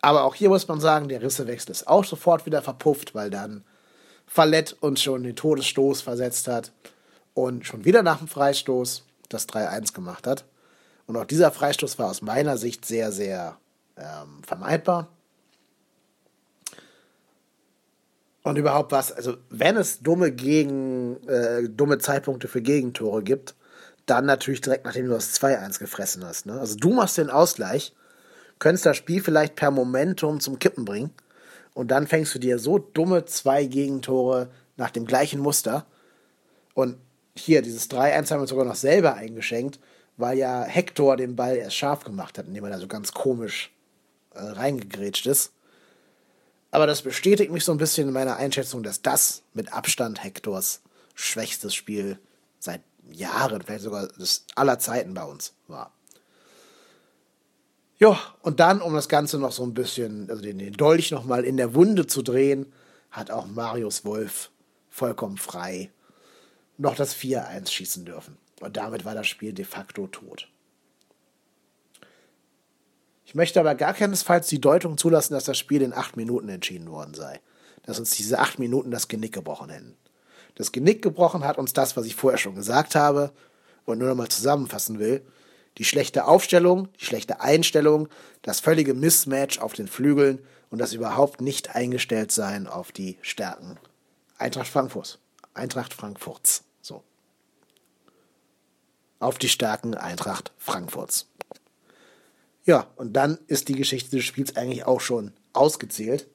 Aber 0.00 0.24
auch 0.24 0.34
hier 0.34 0.48
muss 0.48 0.68
man 0.68 0.80
sagen, 0.80 1.08
der 1.08 1.22
Rissewechsel 1.22 1.72
ist 1.72 1.88
auch 1.88 2.04
sofort 2.04 2.46
wieder 2.46 2.62
verpufft, 2.62 3.14
weil 3.14 3.28
dann 3.28 3.64
Fallett 4.26 4.76
uns 4.80 5.02
schon 5.02 5.24
den 5.24 5.36
Todesstoß 5.36 6.02
versetzt 6.02 6.48
hat 6.48 6.72
und 7.34 7.66
schon 7.66 7.84
wieder 7.84 8.02
nach 8.02 8.18
dem 8.18 8.28
Freistoß 8.28 9.04
das 9.28 9.48
3-1 9.48 9.94
gemacht 9.94 10.26
hat. 10.26 10.44
Und 11.06 11.16
auch 11.16 11.24
dieser 11.24 11.50
Freistoß 11.50 11.98
war 11.98 12.10
aus 12.10 12.22
meiner 12.22 12.56
Sicht 12.56 12.84
sehr, 12.84 13.12
sehr 13.12 13.58
ähm, 13.96 14.42
vermeidbar. 14.44 15.08
Und 18.46 18.58
überhaupt 18.58 18.92
was, 18.92 19.10
also 19.10 19.38
wenn 19.50 19.76
es 19.76 19.98
dumme 20.02 20.30
Gegen, 20.30 21.16
äh, 21.26 21.68
dumme 21.68 21.98
Zeitpunkte 21.98 22.46
für 22.46 22.62
Gegentore 22.62 23.24
gibt, 23.24 23.56
dann 24.06 24.24
natürlich 24.24 24.60
direkt 24.60 24.84
nachdem 24.84 25.08
du 25.08 25.14
das 25.14 25.34
2-1 25.34 25.80
gefressen 25.80 26.24
hast. 26.24 26.46
Ne? 26.46 26.52
Also 26.52 26.76
du 26.76 26.92
machst 26.92 27.18
den 27.18 27.28
Ausgleich, 27.28 27.92
könntest 28.60 28.86
das 28.86 28.98
Spiel 28.98 29.20
vielleicht 29.20 29.56
per 29.56 29.72
Momentum 29.72 30.38
zum 30.38 30.60
Kippen 30.60 30.84
bringen 30.84 31.10
und 31.74 31.90
dann 31.90 32.06
fängst 32.06 32.36
du 32.36 32.38
dir 32.38 32.60
so 32.60 32.78
dumme 32.78 33.24
zwei 33.24 33.64
Gegentore 33.64 34.48
nach 34.76 34.92
dem 34.92 35.06
gleichen 35.06 35.40
Muster. 35.40 35.84
Und 36.72 36.98
hier, 37.36 37.62
dieses 37.62 37.90
3-1 37.90 38.30
haben 38.30 38.42
wir 38.42 38.46
sogar 38.46 38.64
noch 38.64 38.76
selber 38.76 39.14
eingeschenkt, 39.14 39.80
weil 40.18 40.38
ja 40.38 40.62
Hector 40.62 41.16
den 41.16 41.34
Ball 41.34 41.56
erst 41.56 41.74
scharf 41.74 42.04
gemacht 42.04 42.38
hat, 42.38 42.46
indem 42.46 42.62
er 42.62 42.70
da 42.70 42.78
so 42.78 42.86
ganz 42.86 43.10
komisch 43.10 43.72
äh, 44.34 44.38
reingegrätscht 44.38 45.26
ist. 45.26 45.50
Aber 46.76 46.86
das 46.86 47.00
bestätigt 47.00 47.50
mich 47.50 47.64
so 47.64 47.72
ein 47.72 47.78
bisschen 47.78 48.08
in 48.08 48.12
meiner 48.12 48.36
Einschätzung, 48.36 48.82
dass 48.82 49.00
das 49.00 49.40
mit 49.54 49.72
Abstand 49.72 50.22
Hectors 50.22 50.82
schwächstes 51.14 51.74
Spiel 51.74 52.18
seit 52.58 52.82
Jahren, 53.10 53.62
vielleicht 53.62 53.84
sogar 53.84 54.10
aller 54.56 54.78
Zeiten 54.78 55.14
bei 55.14 55.24
uns 55.24 55.54
war. 55.68 55.94
Ja, 57.98 58.20
und 58.42 58.60
dann, 58.60 58.82
um 58.82 58.92
das 58.92 59.08
Ganze 59.08 59.38
noch 59.38 59.52
so 59.52 59.62
ein 59.62 59.72
bisschen, 59.72 60.28
also 60.28 60.42
den, 60.42 60.58
den 60.58 60.74
Dolch 60.74 61.12
nochmal 61.12 61.46
in 61.46 61.56
der 61.56 61.72
Wunde 61.72 62.06
zu 62.06 62.20
drehen, 62.20 62.70
hat 63.10 63.30
auch 63.30 63.46
Marius 63.46 64.04
Wolf 64.04 64.50
vollkommen 64.90 65.38
frei 65.38 65.90
noch 66.76 66.94
das 66.94 67.16
4-1 67.16 67.70
schießen 67.70 68.04
dürfen. 68.04 68.36
Und 68.60 68.76
damit 68.76 69.06
war 69.06 69.14
das 69.14 69.28
Spiel 69.28 69.54
de 69.54 69.64
facto 69.64 70.08
tot. 70.08 70.46
Ich 73.36 73.38
möchte 73.38 73.60
aber 73.60 73.74
gar 73.74 73.92
keinesfalls 73.92 74.46
die 74.46 74.62
Deutung 74.62 74.96
zulassen, 74.96 75.34
dass 75.34 75.44
das 75.44 75.58
Spiel 75.58 75.82
in 75.82 75.92
acht 75.92 76.16
Minuten 76.16 76.48
entschieden 76.48 76.90
worden 76.90 77.12
sei. 77.12 77.38
Dass 77.82 77.98
uns 77.98 78.12
diese 78.12 78.38
acht 78.38 78.58
Minuten 78.58 78.90
das 78.90 79.08
Genick 79.08 79.34
gebrochen 79.34 79.68
hätten. 79.68 79.94
Das 80.54 80.72
Genick 80.72 81.02
gebrochen 81.02 81.44
hat 81.44 81.58
uns 81.58 81.74
das, 81.74 81.98
was 81.98 82.06
ich 82.06 82.16
vorher 82.16 82.38
schon 82.38 82.54
gesagt 82.54 82.94
habe 82.94 83.30
und 83.84 83.98
nur 83.98 84.08
nochmal 84.08 84.28
zusammenfassen 84.28 84.98
will. 84.98 85.20
Die 85.76 85.84
schlechte 85.84 86.24
Aufstellung, 86.24 86.88
die 86.98 87.04
schlechte 87.04 87.42
Einstellung, 87.42 88.08
das 88.40 88.60
völlige 88.60 88.94
Mismatch 88.94 89.58
auf 89.58 89.74
den 89.74 89.86
Flügeln 89.86 90.38
und 90.70 90.78
das 90.78 90.94
überhaupt 90.94 91.42
nicht 91.42 91.76
eingestellt 91.76 92.32
sein 92.32 92.66
auf 92.66 92.90
die 92.90 93.18
Stärken 93.20 93.78
Eintracht 94.38 94.68
Frankfurt. 94.68 95.18
Eintracht 95.52 95.92
Frankfurts. 95.92 96.64
So. 96.80 97.04
Auf 99.18 99.36
die 99.36 99.50
Stärken 99.50 99.94
Eintracht 99.94 100.52
Frankfurts. 100.56 101.26
Ja, 102.66 102.88
und 102.96 103.12
dann 103.14 103.38
ist 103.46 103.68
die 103.68 103.76
Geschichte 103.76 104.16
des 104.16 104.24
Spiels 104.24 104.56
eigentlich 104.56 104.84
auch 104.84 105.00
schon 105.00 105.32
ausgezählt. 105.52 106.28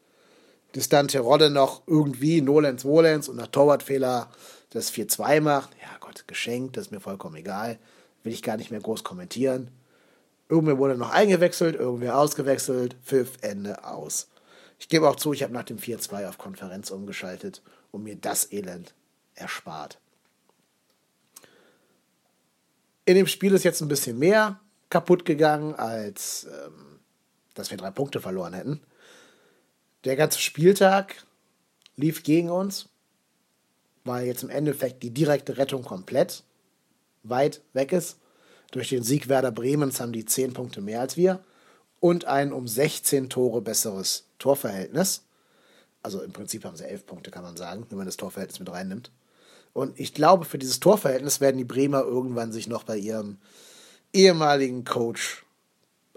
Dass 0.72 0.88
dann 0.88 1.10
Terodde 1.10 1.50
noch 1.50 1.84
irgendwie 1.86 2.42
Nolens 2.42 2.86
Wolens 2.86 3.28
und 3.28 3.36
nach 3.36 3.48
Torwartfehler 3.48 4.32
das 4.70 4.94
4-2 4.94 5.42
macht. 5.42 5.72
Ja 5.82 5.90
Gott, 6.00 6.26
geschenkt, 6.28 6.78
das 6.78 6.86
ist 6.86 6.92
mir 6.92 7.02
vollkommen 7.02 7.36
egal. 7.36 7.78
Will 8.24 8.32
ich 8.32 8.42
gar 8.42 8.56
nicht 8.56 8.72
mehr 8.72 8.80
groß 8.80 9.04
kommentieren. 9.04 9.70
Irgendwer 10.48 10.78
wurde 10.78 10.96
noch 10.96 11.12
eingewechselt, 11.12 11.76
irgendwer 11.76 12.18
ausgewechselt. 12.18 12.96
Pfiff, 13.04 13.38
Ende, 13.42 13.84
aus. 13.84 14.30
Ich 14.80 14.88
gebe 14.88 15.10
auch 15.10 15.18
zu, 15.18 15.34
ich 15.34 15.44
habe 15.44 15.54
nach 15.54 15.64
dem 15.64 15.78
4-2 15.78 16.28
auf 16.28 16.38
Konferenz 16.38 16.90
umgeschaltet 16.90 17.62
und 17.92 18.04
mir 18.04 18.16
das 18.16 18.52
Elend 18.54 18.94
erspart. 19.36 20.00
In 23.04 23.16
dem 23.16 23.28
Spiel 23.28 23.54
ist 23.54 23.64
jetzt 23.64 23.82
ein 23.82 23.90
bisschen 23.90 24.18
mehr 24.18 24.61
kaputt 24.92 25.26
gegangen, 25.26 25.74
als 25.74 26.46
ähm, 26.46 27.00
dass 27.56 27.72
wir 27.72 27.78
drei 27.78 27.90
Punkte 27.90 28.22
verloren 28.22 28.54
hätten. 28.54 28.82
Der 30.04 30.16
ganze 30.16 30.40
Spieltag 30.40 31.26
lief 31.96 32.24
gegen 32.24 32.50
uns, 32.50 32.90
weil 34.04 34.28
jetzt 34.28 34.44
im 34.44 34.50
Endeffekt 34.50 35.02
die 35.04 35.12
direkte 35.12 35.58
Rettung 35.58 35.84
komplett 35.84 36.44
weit 37.24 37.62
weg 37.74 37.92
ist. 37.92 38.18
Durch 38.72 38.90
den 38.90 39.04
Sieg 39.04 39.28
Werder 39.28 39.52
Bremens 39.52 40.00
haben 40.00 40.14
die 40.14 40.26
10 40.26 40.54
Punkte 40.54 40.82
mehr 40.82 41.02
als 41.02 41.18
wir 41.18 41.44
und 42.00 42.26
ein 42.26 42.54
um 42.54 42.68
16 42.68 43.30
Tore 43.30 43.62
besseres 43.62 44.28
Torverhältnis. 44.40 45.24
Also 46.02 46.22
im 46.22 46.32
Prinzip 46.32 46.66
haben 46.66 46.78
sie 46.78 46.86
11 46.86 47.06
Punkte, 47.06 47.32
kann 47.32 47.44
man 47.44 47.58
sagen, 47.58 47.86
wenn 47.90 47.98
man 47.98 48.08
das 48.08 48.18
Torverhältnis 48.18 48.60
mit 48.60 48.72
reinnimmt. 48.72 49.12
Und 49.74 50.00
ich 50.00 50.14
glaube, 50.14 50.46
für 50.46 50.58
dieses 50.58 50.80
Torverhältnis 50.80 51.42
werden 51.42 51.58
die 51.58 51.64
Bremer 51.64 52.02
irgendwann 52.02 52.52
sich 52.52 52.68
noch 52.68 52.84
bei 52.84 52.98
ihrem 52.98 53.38
ehemaligen 54.14 54.84
Coach 54.84 55.44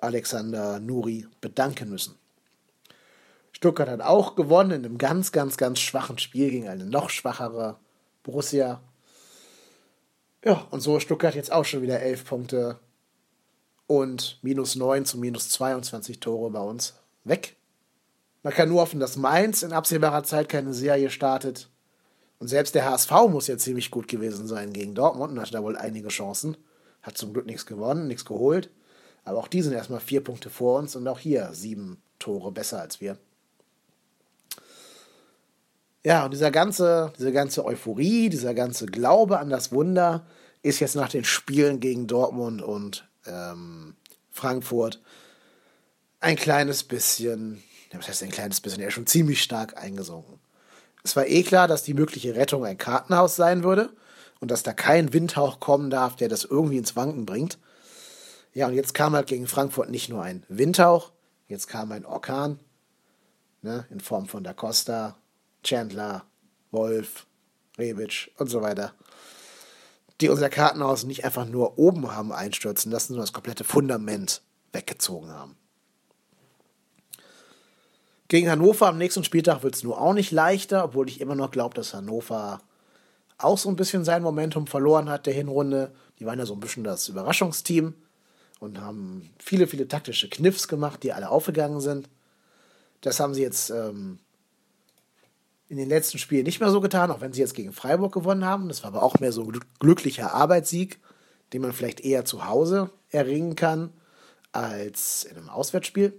Alexander 0.00 0.80
Nuri 0.80 1.26
bedanken 1.40 1.90
müssen. 1.90 2.16
Stuttgart 3.52 3.88
hat 3.88 4.00
auch 4.00 4.34
gewonnen 4.34 4.72
in 4.72 4.84
einem 4.84 4.98
ganz, 4.98 5.32
ganz, 5.32 5.56
ganz 5.56 5.78
schwachen 5.78 6.18
Spiel 6.18 6.50
gegen 6.50 6.68
eine 6.68 6.84
noch 6.84 7.08
schwachere 7.08 7.78
Borussia. 8.22 8.80
Ja, 10.44 10.66
und 10.70 10.80
so 10.80 10.96
ist 10.96 11.04
Stuttgart 11.04 11.34
jetzt 11.34 11.52
auch 11.52 11.64
schon 11.64 11.82
wieder 11.82 12.00
11 12.00 12.24
Punkte 12.24 12.78
und 13.86 14.38
minus 14.42 14.76
9 14.76 15.04
zu 15.04 15.18
minus 15.18 15.48
22 15.50 16.20
Tore 16.20 16.50
bei 16.50 16.60
uns 16.60 16.94
weg. 17.24 17.56
Man 18.42 18.52
kann 18.52 18.68
nur 18.68 18.82
hoffen, 18.82 19.00
dass 19.00 19.16
Mainz 19.16 19.62
in 19.62 19.72
absehbarer 19.72 20.22
Zeit 20.24 20.50
keine 20.50 20.74
Serie 20.74 21.08
startet. 21.08 21.70
Und 22.38 22.48
selbst 22.48 22.74
der 22.74 22.84
HSV 22.84 23.10
muss 23.30 23.46
ja 23.46 23.56
ziemlich 23.56 23.90
gut 23.90 24.06
gewesen 24.08 24.46
sein 24.46 24.72
gegen 24.72 24.94
Dortmund 24.94 25.32
und 25.32 25.40
hatte 25.40 25.52
da 25.52 25.62
wohl 25.62 25.76
einige 25.76 26.08
Chancen. 26.08 26.58
Hat 27.04 27.18
zum 27.18 27.32
Glück 27.34 27.46
nichts 27.46 27.66
gewonnen, 27.66 28.08
nichts 28.08 28.24
geholt. 28.24 28.70
Aber 29.24 29.38
auch 29.38 29.48
die 29.48 29.62
sind 29.62 29.74
erstmal 29.74 30.00
vier 30.00 30.24
Punkte 30.24 30.50
vor 30.50 30.78
uns 30.78 30.96
und 30.96 31.06
auch 31.06 31.18
hier 31.18 31.50
sieben 31.52 32.02
Tore 32.18 32.50
besser 32.50 32.80
als 32.80 33.00
wir. 33.00 33.18
Ja, 36.02 36.24
und 36.24 36.32
dieser 36.32 36.50
ganze, 36.50 37.12
diese 37.18 37.32
ganze 37.32 37.64
Euphorie, 37.64 38.28
dieser 38.30 38.54
ganze 38.54 38.86
Glaube 38.86 39.38
an 39.38 39.50
das 39.50 39.70
Wunder 39.70 40.26
ist 40.62 40.80
jetzt 40.80 40.96
nach 40.96 41.08
den 41.08 41.24
Spielen 41.24 41.78
gegen 41.78 42.06
Dortmund 42.06 42.62
und 42.62 43.06
ähm, 43.26 43.94
Frankfurt 44.30 45.00
ein 46.20 46.36
kleines 46.36 46.84
bisschen, 46.84 47.62
was 47.92 48.08
heißt 48.08 48.22
ein 48.22 48.30
kleines 48.30 48.60
bisschen, 48.60 48.80
er 48.80 48.88
ist 48.88 48.94
schon 48.94 49.06
ziemlich 49.06 49.42
stark 49.42 49.76
eingesunken. 49.76 50.40
Es 51.02 51.16
war 51.16 51.26
eh 51.26 51.42
klar, 51.42 51.68
dass 51.68 51.82
die 51.82 51.92
mögliche 51.92 52.34
Rettung 52.34 52.64
ein 52.64 52.78
Kartenhaus 52.78 53.36
sein 53.36 53.62
würde 53.62 53.90
und 54.44 54.50
dass 54.50 54.62
da 54.62 54.72
kein 54.72 55.12
Windhauch 55.12 55.58
kommen 55.58 55.90
darf, 55.90 56.16
der 56.16 56.28
das 56.28 56.44
irgendwie 56.44 56.78
ins 56.78 56.96
Wanken 56.96 57.26
bringt. 57.26 57.58
Ja, 58.52 58.68
und 58.68 58.74
jetzt 58.74 58.94
kam 58.94 59.14
halt 59.14 59.26
gegen 59.26 59.46
Frankfurt 59.46 59.90
nicht 59.90 60.08
nur 60.08 60.22
ein 60.22 60.44
Windhauch, 60.48 61.12
jetzt 61.48 61.66
kam 61.66 61.90
ein 61.90 62.06
Orkan, 62.06 62.60
ne, 63.62 63.86
in 63.90 64.00
Form 64.00 64.26
von 64.26 64.44
Da 64.44 64.52
Costa, 64.52 65.16
Chandler, 65.64 66.24
Wolf, 66.70 67.26
Rebic 67.78 68.30
und 68.38 68.48
so 68.48 68.62
weiter 68.62 68.94
die 70.20 70.28
unser 70.28 70.48
Kartenhaus 70.48 71.04
nicht 71.04 71.24
einfach 71.24 71.46
nur 71.46 71.78
oben 71.78 72.12
haben 72.12 72.32
einstürzen 72.32 72.90
lassen, 72.92 73.08
sondern 73.08 73.24
das 73.26 73.32
komplette 73.32 73.64
Fundament 73.64 74.42
weggezogen 74.72 75.30
haben. 75.30 75.56
Gegen 78.28 78.50
Hannover 78.50 78.88
am 78.88 78.98
nächsten 78.98 79.24
Spieltag 79.24 79.62
wird 79.62 79.74
es 79.74 79.82
nur 79.82 80.00
auch 80.00 80.14
nicht 80.14 80.30
leichter, 80.30 80.84
obwohl 80.84 81.08
ich 81.08 81.20
immer 81.20 81.34
noch 81.34 81.50
glaube, 81.50 81.74
dass 81.74 81.94
Hannover 81.94 82.62
auch 83.38 83.58
so 83.58 83.68
ein 83.68 83.76
bisschen 83.76 84.04
sein 84.04 84.22
Momentum 84.22 84.66
verloren 84.66 85.08
hat 85.08 85.26
der 85.26 85.34
Hinrunde. 85.34 85.92
Die 86.18 86.26
waren 86.26 86.38
ja 86.38 86.46
so 86.46 86.54
ein 86.54 86.60
bisschen 86.60 86.84
das 86.84 87.08
Überraschungsteam 87.08 87.94
und 88.60 88.80
haben 88.80 89.30
viele, 89.38 89.66
viele 89.66 89.88
taktische 89.88 90.28
Kniffs 90.28 90.68
gemacht, 90.68 91.02
die 91.02 91.12
alle 91.12 91.30
aufgegangen 91.30 91.80
sind. 91.80 92.08
Das 93.00 93.20
haben 93.20 93.34
sie 93.34 93.42
jetzt 93.42 93.70
ähm, 93.70 94.18
in 95.68 95.76
den 95.76 95.88
letzten 95.88 96.18
Spielen 96.18 96.44
nicht 96.44 96.60
mehr 96.60 96.70
so 96.70 96.80
getan, 96.80 97.10
auch 97.10 97.20
wenn 97.20 97.32
sie 97.32 97.40
jetzt 97.40 97.54
gegen 97.54 97.72
Freiburg 97.72 98.12
gewonnen 98.12 98.44
haben. 98.44 98.68
Das 98.68 98.82
war 98.82 98.88
aber 98.88 99.02
auch 99.02 99.18
mehr 99.20 99.32
so 99.32 99.42
ein 99.42 99.60
glücklicher 99.80 100.32
Arbeitssieg, 100.32 101.00
den 101.52 101.62
man 101.62 101.72
vielleicht 101.72 102.00
eher 102.00 102.24
zu 102.24 102.46
Hause 102.46 102.90
erringen 103.10 103.56
kann 103.56 103.92
als 104.52 105.24
in 105.24 105.36
einem 105.36 105.50
Auswärtsspiel. 105.50 106.18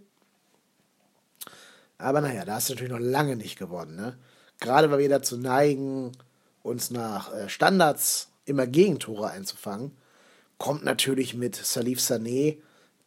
Aber 1.97 2.21
naja, 2.21 2.43
da 2.45 2.58
ist 2.58 2.69
natürlich 2.69 2.91
noch 2.91 2.99
lange 2.99 3.36
nicht 3.36 3.58
gewonnen. 3.58 3.95
Ne? 3.95 4.17
Gerade 4.60 4.91
weil 4.91 4.99
wir 4.99 5.10
dazu 5.10 5.38
neigen, 5.38 6.12
uns 6.65 6.89
nach 6.89 7.32
äh, 7.34 7.47
Standards 7.47 8.30
immer 8.45 8.65
Gegentore 8.65 9.30
einzufangen, 9.30 9.91
kommt 10.58 10.84
natürlich 10.84 11.36
mit 11.36 11.56
Salif 11.56 11.99
Sané 11.99 12.58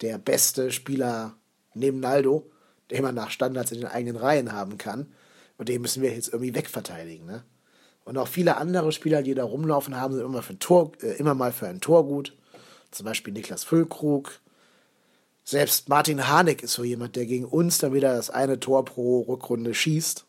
der 0.01 0.17
beste 0.17 0.71
Spieler 0.71 1.35
neben 1.73 1.99
Naldo, 1.99 2.49
den 2.89 3.03
man 3.03 3.15
nach 3.15 3.31
Standards 3.31 3.71
in 3.71 3.79
den 3.79 3.89
eigenen 3.89 4.15
Reihen 4.15 4.53
haben 4.53 4.77
kann. 4.77 5.07
Und 5.57 5.67
den 5.67 5.81
müssen 5.81 6.01
wir 6.01 6.13
jetzt 6.13 6.29
irgendwie 6.29 6.55
wegverteidigen. 6.55 7.25
Ne? 7.25 7.43
Und 8.05 8.17
auch 8.17 8.29
viele 8.29 8.55
andere 8.55 8.93
Spieler, 8.93 9.21
die 9.23 9.35
da 9.35 9.43
rumlaufen 9.43 9.95
haben, 9.99 10.13
sind 10.13 10.23
immer, 10.23 10.41
für 10.41 10.57
Tor, 10.57 10.93
äh, 11.01 11.17
immer 11.17 11.33
mal 11.33 11.51
für 11.51 11.67
ein 11.67 11.81
Tor 11.81 12.05
gut. 12.05 12.35
Zum 12.91 13.05
Beispiel 13.05 13.33
Niklas 13.33 13.65
Füllkrug. 13.65 14.39
Selbst 15.43 15.89
Martin 15.89 16.27
Harnik 16.27 16.63
ist 16.63 16.73
so 16.73 16.83
jemand, 16.85 17.17
der 17.17 17.25
gegen 17.25 17.45
uns 17.45 17.79
dann 17.79 17.93
wieder 17.93 18.15
das 18.15 18.29
eine 18.29 18.59
Tor 18.59 18.85
pro 18.85 19.21
Rückrunde 19.21 19.73
schießt. 19.73 20.25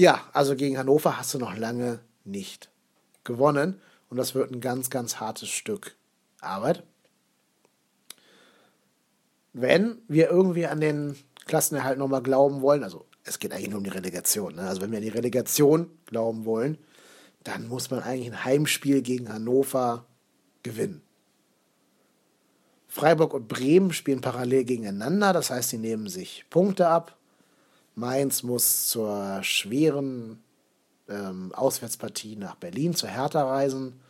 Ja, 0.00 0.26
also 0.32 0.56
gegen 0.56 0.78
Hannover 0.78 1.18
hast 1.18 1.34
du 1.34 1.38
noch 1.38 1.54
lange 1.54 2.00
nicht 2.24 2.70
gewonnen. 3.22 3.82
Und 4.08 4.16
das 4.16 4.34
wird 4.34 4.50
ein 4.50 4.62
ganz, 4.62 4.88
ganz 4.88 5.20
hartes 5.20 5.50
Stück 5.50 5.94
Arbeit. 6.40 6.84
Wenn 9.52 9.98
wir 10.08 10.30
irgendwie 10.30 10.66
an 10.66 10.80
den 10.80 11.16
Klassenerhalt 11.44 11.98
nochmal 11.98 12.22
glauben 12.22 12.62
wollen, 12.62 12.82
also 12.82 13.04
es 13.24 13.38
geht 13.38 13.52
eigentlich 13.52 13.68
nur 13.68 13.76
um 13.76 13.84
die 13.84 13.90
Relegation. 13.90 14.54
Ne? 14.54 14.62
Also 14.62 14.80
wenn 14.80 14.90
wir 14.90 14.96
an 14.96 15.04
die 15.04 15.10
Relegation 15.10 15.90
glauben 16.06 16.46
wollen, 16.46 16.78
dann 17.44 17.68
muss 17.68 17.90
man 17.90 18.00
eigentlich 18.02 18.32
ein 18.32 18.42
Heimspiel 18.46 19.02
gegen 19.02 19.30
Hannover 19.30 20.06
gewinnen. 20.62 21.02
Freiburg 22.88 23.34
und 23.34 23.48
Bremen 23.48 23.92
spielen 23.92 24.22
parallel 24.22 24.64
gegeneinander, 24.64 25.34
das 25.34 25.50
heißt, 25.50 25.68
sie 25.68 25.78
nehmen 25.78 26.08
sich 26.08 26.46
Punkte 26.48 26.88
ab. 26.88 27.19
Mainz 28.00 28.42
muss 28.42 28.88
zur 28.88 29.42
schweren 29.42 30.42
ähm, 31.08 31.52
Auswärtspartie 31.54 32.36
nach 32.36 32.56
Berlin, 32.56 32.94
zur 32.94 33.08
Hertha 33.08 33.42
reisen. 33.42 34.00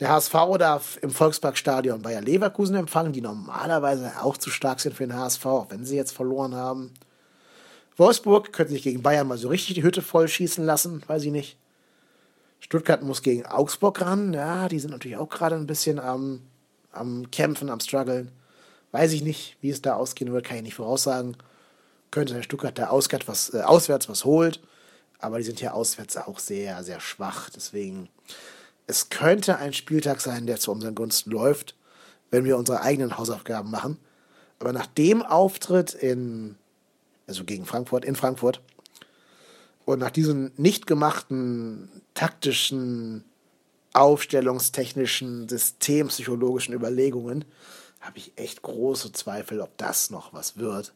Der 0.00 0.10
HSV 0.10 0.32
darf 0.58 0.98
im 1.02 1.10
Volksparkstadion 1.10 2.02
Bayer 2.02 2.20
Leverkusen 2.20 2.76
empfangen, 2.76 3.12
die 3.12 3.20
normalerweise 3.20 4.12
auch 4.22 4.36
zu 4.36 4.50
stark 4.50 4.78
sind 4.80 4.94
für 4.94 5.06
den 5.06 5.16
HSV, 5.16 5.44
auch 5.46 5.70
wenn 5.70 5.84
sie 5.84 5.96
jetzt 5.96 6.12
verloren 6.12 6.54
haben. 6.54 6.94
Wolfsburg 7.96 8.52
könnte 8.52 8.72
sich 8.72 8.84
gegen 8.84 9.02
Bayern 9.02 9.26
mal 9.26 9.38
so 9.38 9.48
richtig 9.48 9.74
die 9.74 9.82
Hütte 9.82 10.02
voll 10.02 10.28
schießen 10.28 10.64
lassen, 10.64 11.02
weiß 11.08 11.24
ich 11.24 11.32
nicht. 11.32 11.58
Stuttgart 12.60 13.02
muss 13.02 13.22
gegen 13.22 13.44
Augsburg 13.46 14.00
ran. 14.00 14.32
Ja, 14.34 14.68
die 14.68 14.78
sind 14.78 14.90
natürlich 14.90 15.16
auch 15.16 15.28
gerade 15.28 15.56
ein 15.56 15.66
bisschen 15.66 15.98
am, 15.98 16.42
am 16.92 17.30
Kämpfen, 17.32 17.70
am 17.70 17.80
Struggeln. 17.80 18.30
Weiß 18.92 19.12
ich 19.12 19.22
nicht, 19.22 19.56
wie 19.60 19.70
es 19.70 19.82
da 19.82 19.94
ausgehen 19.94 20.32
wird, 20.32 20.44
kann 20.44 20.58
ich 20.58 20.62
nicht 20.62 20.74
voraussagen. 20.74 21.36
Könnte 22.10 22.34
der 22.34 22.42
Stuttgart 22.42 22.78
da 22.78 22.88
auswärts 22.88 23.28
was, 23.28 23.54
äh, 23.54 23.62
auswärts 23.62 24.08
was 24.08 24.24
holt. 24.24 24.60
Aber 25.18 25.38
die 25.38 25.44
sind 25.44 25.60
ja 25.60 25.72
auswärts 25.72 26.16
auch 26.16 26.38
sehr, 26.38 26.82
sehr 26.84 27.00
schwach. 27.00 27.50
Deswegen, 27.50 28.08
es 28.86 29.10
könnte 29.10 29.58
ein 29.58 29.72
Spieltag 29.72 30.20
sein, 30.20 30.46
der 30.46 30.58
zu 30.58 30.70
unseren 30.70 30.94
Gunsten 30.94 31.30
läuft, 31.30 31.74
wenn 32.30 32.44
wir 32.44 32.56
unsere 32.56 32.82
eigenen 32.82 33.18
Hausaufgaben 33.18 33.70
machen. 33.70 33.98
Aber 34.58 34.72
nach 34.72 34.86
dem 34.86 35.22
Auftritt 35.22 35.94
in, 35.94 36.56
also 37.26 37.44
gegen 37.44 37.64
Frankfurt, 37.64 38.04
in 38.04 38.16
Frankfurt, 38.16 38.60
und 39.84 40.00
nach 40.00 40.10
diesen 40.10 40.52
nicht 40.56 40.86
gemachten 40.86 42.02
taktischen, 42.12 43.24
aufstellungstechnischen, 43.94 45.48
systempsychologischen 45.48 46.74
Überlegungen 46.74 47.44
habe 48.00 48.18
ich 48.18 48.32
echt 48.36 48.62
große 48.62 49.12
Zweifel, 49.12 49.60
ob 49.60 49.76
das 49.78 50.10
noch 50.10 50.32
was 50.34 50.58
wird. 50.58 50.92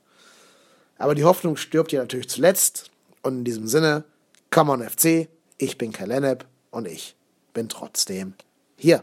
Aber 1.02 1.16
die 1.16 1.24
Hoffnung 1.24 1.56
stirbt 1.56 1.90
ja 1.90 2.00
natürlich 2.00 2.28
zuletzt. 2.28 2.92
Und 3.22 3.38
in 3.38 3.44
diesem 3.44 3.66
Sinne, 3.66 4.04
come 4.50 4.70
on 4.70 4.88
FC, 4.88 5.26
ich 5.58 5.76
bin 5.76 5.90
Kalenep 5.90 6.44
und 6.70 6.86
ich 6.86 7.16
bin 7.52 7.68
trotzdem 7.68 8.34
hier. 8.76 9.02